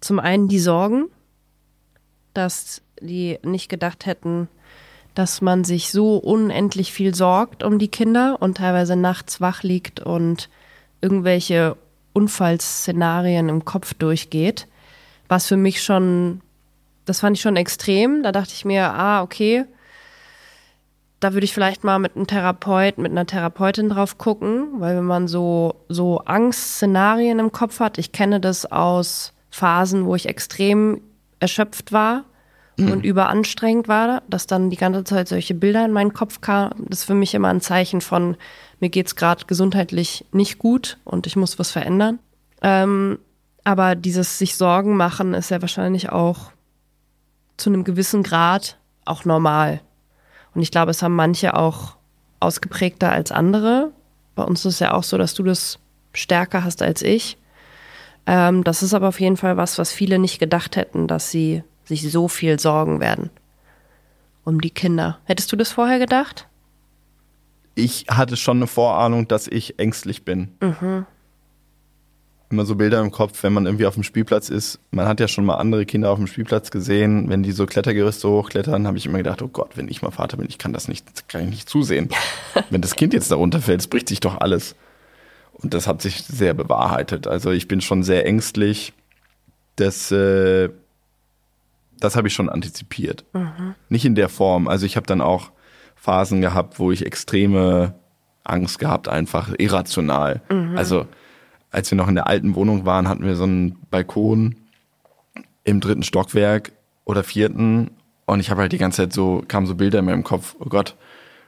[0.00, 1.06] zum einen die Sorgen,
[2.34, 4.48] dass die nicht gedacht hätten,
[5.14, 10.00] dass man sich so unendlich viel sorgt um die Kinder und teilweise nachts wach liegt
[10.00, 10.48] und
[11.00, 11.76] irgendwelche
[12.16, 14.66] Unfallszenarien im Kopf durchgeht.
[15.28, 16.40] Was für mich schon,
[17.04, 18.22] das fand ich schon extrem.
[18.22, 19.66] Da dachte ich mir, ah, okay,
[21.20, 25.04] da würde ich vielleicht mal mit einem Therapeut, mit einer Therapeutin drauf gucken, weil wenn
[25.04, 31.00] man so, so Angstszenarien im Kopf hat, ich kenne das aus Phasen, wo ich extrem
[31.38, 32.24] erschöpft war
[32.78, 36.86] und überanstrengend war, dass dann die ganze Zeit solche Bilder in meinen Kopf kamen.
[36.88, 38.36] Das ist für mich immer ein Zeichen von,
[38.80, 42.18] mir geht's gerade gesundheitlich nicht gut und ich muss was verändern.
[42.62, 43.18] Ähm,
[43.64, 46.52] aber dieses sich Sorgen machen ist ja wahrscheinlich auch
[47.56, 49.80] zu einem gewissen Grad auch normal.
[50.54, 51.96] Und ich glaube, es haben manche auch
[52.40, 53.92] ausgeprägter als andere.
[54.34, 55.78] Bei uns ist es ja auch so, dass du das
[56.12, 57.38] stärker hast als ich.
[58.26, 61.62] Ähm, das ist aber auf jeden Fall was, was viele nicht gedacht hätten, dass sie
[61.84, 63.30] sich so viel sorgen werden
[64.44, 65.18] um die Kinder.
[65.24, 66.46] Hättest du das vorher gedacht?
[67.76, 70.48] Ich hatte schon eine Vorahnung, dass ich ängstlich bin.
[72.48, 74.80] Immer so Bilder im Kopf, wenn man irgendwie auf dem Spielplatz ist.
[74.92, 77.28] Man hat ja schon mal andere Kinder auf dem Spielplatz gesehen.
[77.28, 80.38] Wenn die so Klettergerüste hochklettern, habe ich immer gedacht, oh Gott, wenn ich mal Vater
[80.38, 82.08] bin, ich kann das nicht, kann ich nicht zusehen.
[82.70, 84.74] wenn das Kind jetzt da runterfällt, es bricht sich doch alles.
[85.52, 87.26] Und das hat sich sehr bewahrheitet.
[87.26, 88.94] Also ich bin schon sehr ängstlich.
[89.74, 90.70] Das, äh,
[92.00, 93.24] das habe ich schon antizipiert.
[93.90, 94.66] Nicht in der Form.
[94.66, 95.50] Also ich habe dann auch
[96.06, 97.94] Phasen gehabt, wo ich extreme
[98.44, 100.40] Angst gehabt, einfach irrational.
[100.76, 101.06] Also
[101.72, 104.54] als wir noch in der alten Wohnung waren, hatten wir so einen Balkon
[105.64, 106.70] im dritten Stockwerk
[107.04, 107.90] oder vierten
[108.24, 110.68] und ich habe halt die ganze Zeit so, kamen so Bilder in meinem Kopf, oh
[110.68, 110.94] Gott,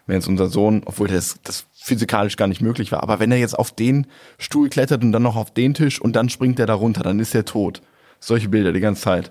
[0.06, 3.38] wenn jetzt unser Sohn, obwohl das, das physikalisch gar nicht möglich war, aber wenn er
[3.38, 6.66] jetzt auf den Stuhl klettert und dann noch auf den Tisch und dann springt er
[6.66, 7.80] da runter, dann ist er tot.
[8.18, 9.30] Solche Bilder die ganze Zeit.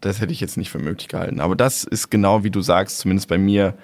[0.00, 1.40] Das hätte ich jetzt nicht für möglich gehalten.
[1.40, 3.74] Aber das ist genau wie du sagst, zumindest bei mir,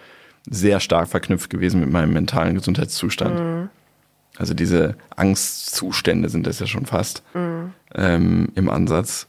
[0.48, 3.68] sehr stark verknüpft gewesen mit meinem mentalen Gesundheitszustand.
[4.36, 7.22] Also diese Angstzustände sind das ja schon fast
[7.94, 9.26] ähm, im Ansatz.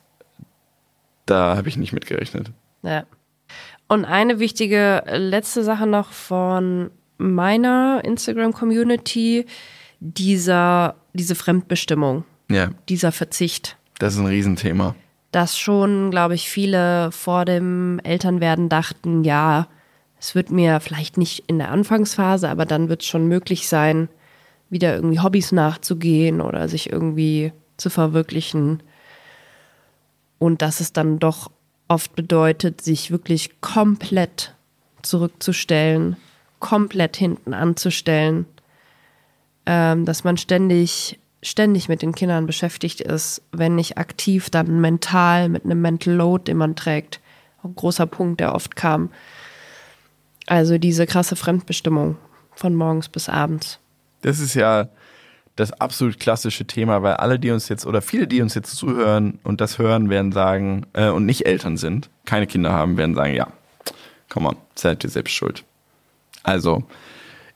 [1.25, 2.51] Da habe ich nicht mitgerechnet.
[2.83, 3.03] Ja.
[3.87, 9.45] Und eine wichtige äh, letzte Sache noch von meiner Instagram-Community,
[9.99, 13.77] dieser, diese Fremdbestimmung, Ja, dieser Verzicht.
[13.99, 14.95] das ist ein Riesenthema.
[15.31, 19.67] dass schon, glaube ich, viele vor dem Elternwerden dachten, ja,
[20.21, 24.07] es wird mir vielleicht nicht in der Anfangsphase, aber dann wird es schon möglich sein,
[24.69, 28.83] wieder irgendwie Hobbys nachzugehen oder sich irgendwie zu verwirklichen.
[30.37, 31.49] Und dass es dann doch
[31.87, 34.53] oft bedeutet, sich wirklich komplett
[35.01, 36.17] zurückzustellen,
[36.59, 38.45] komplett hinten anzustellen,
[39.65, 45.49] ähm, dass man ständig, ständig mit den Kindern beschäftigt ist, wenn nicht aktiv, dann mental
[45.49, 47.19] mit einem Mental Load, den man trägt.
[47.63, 49.09] Ein großer Punkt, der oft kam.
[50.51, 52.17] Also diese krasse Fremdbestimmung
[52.53, 53.79] von morgens bis abends.
[54.21, 54.89] Das ist ja
[55.55, 59.39] das absolut klassische Thema, weil alle, die uns jetzt oder viele, die uns jetzt zuhören
[59.43, 63.33] und das hören, werden sagen, äh, und nicht Eltern sind, keine Kinder haben, werden sagen,
[63.33, 63.47] ja,
[64.27, 65.63] come on, seid ihr selbst schuld.
[66.43, 66.83] Also,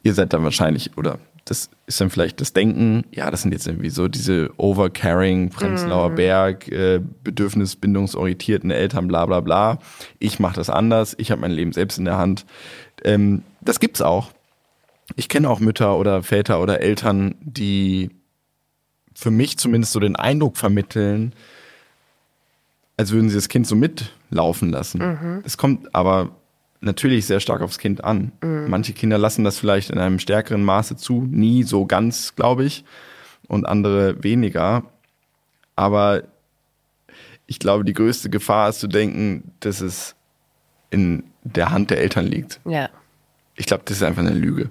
[0.04, 3.68] ihr seid dann wahrscheinlich, oder das ist dann vielleicht das Denken, ja, das sind jetzt
[3.68, 9.78] irgendwie so diese overcaring, Prenzlauer Berg, äh, bedürfnisbindungsorientierten Eltern, bla bla bla.
[10.18, 12.46] Ich mache das anders, ich habe mein Leben selbst in der Hand.
[13.06, 14.32] Ähm, das gibt's auch.
[15.16, 18.10] Ich kenne auch Mütter oder Väter oder Eltern, die
[19.14, 21.34] für mich zumindest so den Eindruck vermitteln,
[22.98, 25.42] als würden sie das Kind so mitlaufen lassen.
[25.46, 26.32] Es kommt aber
[26.82, 28.32] natürlich sehr stark aufs Kind an.
[28.42, 32.84] Manche Kinder lassen das vielleicht in einem stärkeren Maße zu, nie so ganz, glaube ich,
[33.48, 34.84] und andere weniger.
[35.76, 36.24] Aber
[37.48, 40.16] ich glaube, die größte Gefahr ist zu denken, dass es
[40.90, 42.60] in der Hand der Eltern liegt.
[42.66, 42.90] Ja.
[43.56, 44.70] Ich glaube, das ist einfach eine Lüge.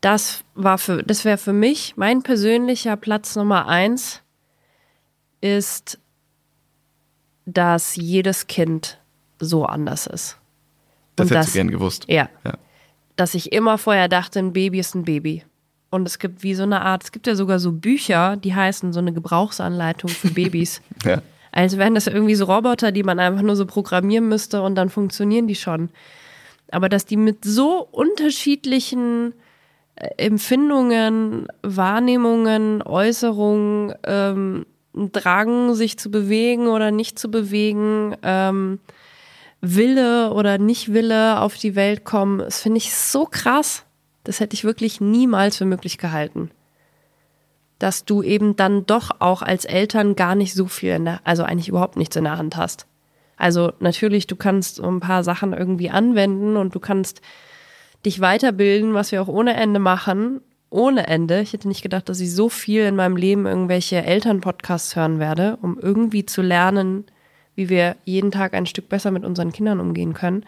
[0.00, 4.20] Das war für, das wäre für mich mein persönlicher Platz Nummer eins
[5.40, 5.98] ist,
[7.46, 8.98] dass jedes Kind
[9.40, 10.38] so anders ist.
[11.16, 12.04] Das Und hättest du gern gewusst.
[12.08, 12.28] Ja.
[12.44, 12.54] Ja.
[13.16, 15.44] Dass ich immer vorher dachte, ein Baby ist ein Baby.
[15.90, 18.92] Und es gibt wie so eine Art, es gibt ja sogar so Bücher, die heißen
[18.92, 20.82] so eine Gebrauchsanleitung für Babys.
[21.04, 21.22] Ja.
[21.54, 24.90] Als wären das irgendwie so Roboter, die man einfach nur so programmieren müsste und dann
[24.90, 25.88] funktionieren die schon.
[26.72, 29.34] Aber dass die mit so unterschiedlichen
[29.94, 38.80] äh, Empfindungen, Wahrnehmungen, Äußerungen ähm, Drang, sich zu bewegen oder nicht zu bewegen, ähm,
[39.60, 42.38] Wille oder nicht Wille auf die Welt kommen.
[42.38, 43.84] Das finde ich so krass.
[44.24, 46.50] Das hätte ich wirklich niemals für möglich gehalten.
[47.84, 51.68] Dass du eben dann doch auch als Eltern gar nicht so viel, der, also eigentlich
[51.68, 52.86] überhaupt nichts in der Hand hast.
[53.36, 57.20] Also natürlich, du kannst so ein paar Sachen irgendwie anwenden und du kannst
[58.06, 60.40] dich weiterbilden, was wir auch ohne Ende machen.
[60.70, 61.42] Ohne Ende.
[61.42, 65.58] Ich hätte nicht gedacht, dass ich so viel in meinem Leben irgendwelche Elternpodcasts hören werde,
[65.60, 67.04] um irgendwie zu lernen,
[67.54, 70.46] wie wir jeden Tag ein Stück besser mit unseren Kindern umgehen können.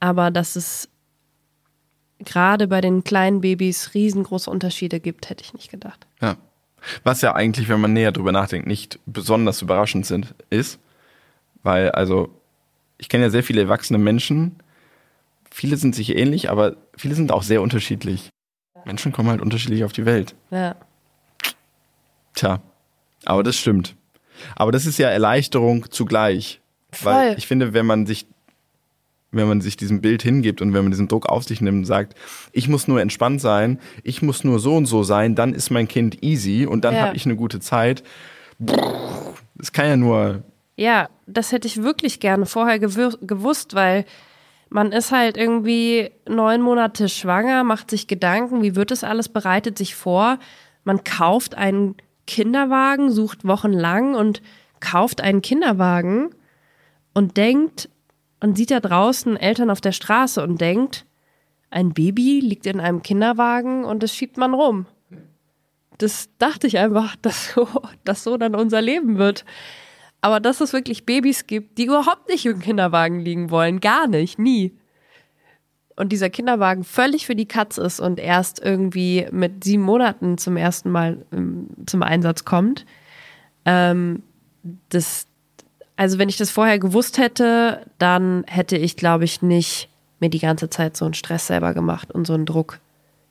[0.00, 0.88] Aber dass es
[2.18, 6.06] gerade bei den kleinen Babys riesengroße Unterschiede gibt, hätte ich nicht gedacht.
[6.20, 6.36] Ja.
[7.02, 10.78] Was ja eigentlich, wenn man näher drüber nachdenkt, nicht besonders überraschend sind, ist,
[11.62, 12.28] weil, also,
[12.98, 14.56] ich kenne ja sehr viele erwachsene Menschen.
[15.50, 18.28] Viele sind sich ähnlich, aber viele sind auch sehr unterschiedlich.
[18.84, 20.34] Menschen kommen halt unterschiedlich auf die Welt.
[20.50, 20.76] Ja.
[22.34, 22.60] Tja,
[23.24, 23.96] aber das stimmt.
[24.56, 26.60] Aber das ist ja Erleichterung zugleich.
[26.92, 27.12] Voll.
[27.12, 28.26] Weil ich finde, wenn man sich,
[29.34, 31.84] wenn man sich diesem Bild hingibt und wenn man diesen Druck auf sich nimmt und
[31.84, 32.14] sagt,
[32.52, 35.88] ich muss nur entspannt sein, ich muss nur so und so sein, dann ist mein
[35.88, 37.00] Kind easy und dann Ja.
[37.02, 38.02] habe ich eine gute Zeit.
[38.58, 40.42] Das kann ja nur
[40.76, 44.04] Ja, das hätte ich wirklich gerne vorher gewusst, weil
[44.70, 49.78] man ist halt irgendwie neun Monate schwanger, macht sich Gedanken, wie wird das alles, bereitet
[49.78, 50.38] sich vor.
[50.82, 51.94] Man kauft einen
[52.26, 54.42] Kinderwagen, sucht wochenlang und
[54.80, 56.30] kauft einen Kinderwagen
[57.12, 57.88] und denkt,
[58.44, 61.06] und sieht da draußen Eltern auf der Straße und denkt,
[61.70, 64.84] ein Baby liegt in einem Kinderwagen und das schiebt man rum.
[65.96, 67.66] Das dachte ich einfach, dass so,
[68.04, 69.46] dass so dann unser Leben wird.
[70.20, 73.80] Aber dass es wirklich Babys gibt, die überhaupt nicht im Kinderwagen liegen wollen.
[73.80, 74.74] Gar nicht, nie.
[75.96, 80.58] Und dieser Kinderwagen völlig für die Katz ist und erst irgendwie mit sieben Monaten zum
[80.58, 82.84] ersten Mal ähm, zum Einsatz kommt.
[83.64, 84.22] Ähm,
[84.90, 85.28] das,
[85.96, 89.88] also wenn ich das vorher gewusst hätte, dann hätte ich, glaube ich, nicht
[90.20, 92.80] mir die ganze Zeit so einen Stress selber gemacht und so einen Druck.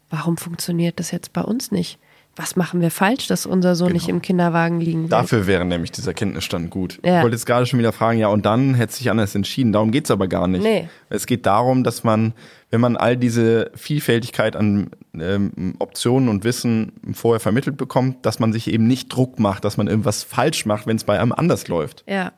[0.10, 1.98] Warum funktioniert das jetzt bei uns nicht?
[2.36, 5.10] Was machen wir falsch, dass unser Sohn nicht im Kinderwagen liegen will?
[5.10, 7.00] Dafür wäre nämlich dieser Kenntnisstand gut.
[7.04, 7.18] Ja.
[7.18, 9.72] Ich wollte jetzt gerade schon wieder fragen, ja, und dann hätte sich anders entschieden.
[9.72, 10.64] Darum geht's aber gar nicht.
[10.64, 10.90] Nee.
[11.10, 12.34] Es geht darum, dass man,
[12.72, 18.52] wenn man all diese Vielfältigkeit an ähm, Optionen und Wissen vorher vermittelt bekommt, dass man
[18.52, 21.68] sich eben nicht Druck macht, dass man irgendwas falsch macht, wenn es bei einem anders
[21.68, 22.04] läuft.
[22.08, 22.32] Ja.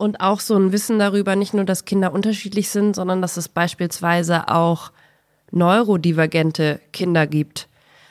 [0.00, 3.50] Und auch so ein Wissen darüber, nicht nur, dass Kinder unterschiedlich sind, sondern dass es
[3.50, 4.92] beispielsweise auch
[5.50, 7.68] neurodivergente Kinder gibt.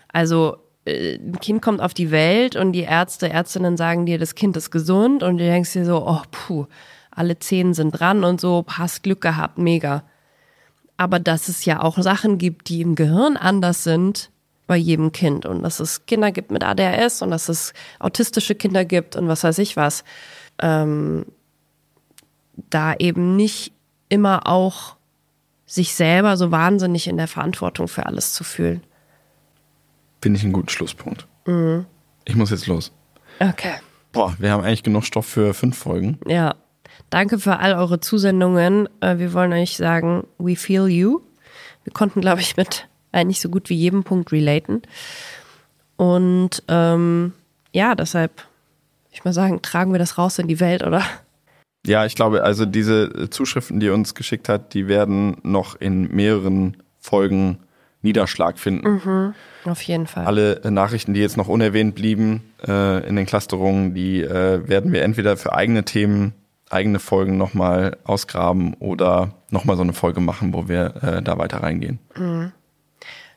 [0.08, 4.36] Also äh, ein Kind kommt auf die Welt und die Ärzte, Ärztinnen sagen dir, das
[4.36, 6.68] Kind ist gesund und du denkst dir so, oh puh,
[7.10, 10.04] alle Zehen sind dran und so, hast Glück gehabt, mega.
[10.96, 14.30] Aber dass es ja auch Sachen gibt, die im Gehirn anders sind
[14.68, 18.86] bei jedem Kind und dass es Kinder gibt mit ADHS und dass es autistische Kinder
[18.86, 20.04] gibt und was weiß ich was
[22.70, 23.74] da eben nicht
[24.10, 24.96] immer auch
[25.66, 28.82] sich selber so wahnsinnig in der Verantwortung für alles zu fühlen.
[30.22, 31.28] Finde ich einen guten Schlusspunkt.
[31.46, 31.86] Mhm.
[32.26, 32.92] Ich muss jetzt los.
[33.40, 33.74] Okay.
[34.12, 36.20] Boah, wir haben eigentlich genug Stoff für fünf Folgen.
[36.26, 36.56] Ja.
[37.10, 38.90] Danke für all eure Zusendungen.
[39.02, 41.22] Äh, Wir wollen euch sagen, we feel you.
[41.84, 44.82] Wir konnten, glaube ich, mit eigentlich so gut wie jedem Punkt relaten.
[45.96, 47.34] Und ähm,
[47.74, 48.46] ja, deshalb,
[49.12, 51.04] ich mal sagen, tragen wir das raus in die Welt, oder?
[51.86, 56.14] Ja, ich glaube, also diese Zuschriften, die ihr uns geschickt hat, die werden noch in
[56.14, 57.60] mehreren Folgen
[58.02, 59.34] Niederschlag finden.
[59.66, 60.26] Auf jeden Fall.
[60.26, 65.04] Alle Nachrichten, die jetzt noch unerwähnt blieben äh, in den Clusterungen, die äh, werden wir
[65.04, 66.34] entweder für eigene Themen,
[66.70, 71.62] eigene Folgen nochmal ausgraben oder nochmal so eine Folge machen, wo wir äh, da weiter
[71.62, 72.00] reingehen.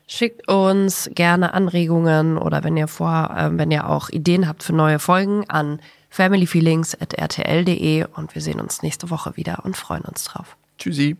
[0.07, 4.73] Schickt uns gerne Anregungen oder wenn ihr vor, äh, wenn ihr auch Ideen habt für
[4.73, 5.79] neue Folgen an
[6.13, 10.57] familyfeelings.rtl.de und wir sehen uns nächste Woche wieder und freuen uns drauf.
[10.77, 11.17] Tschüssi.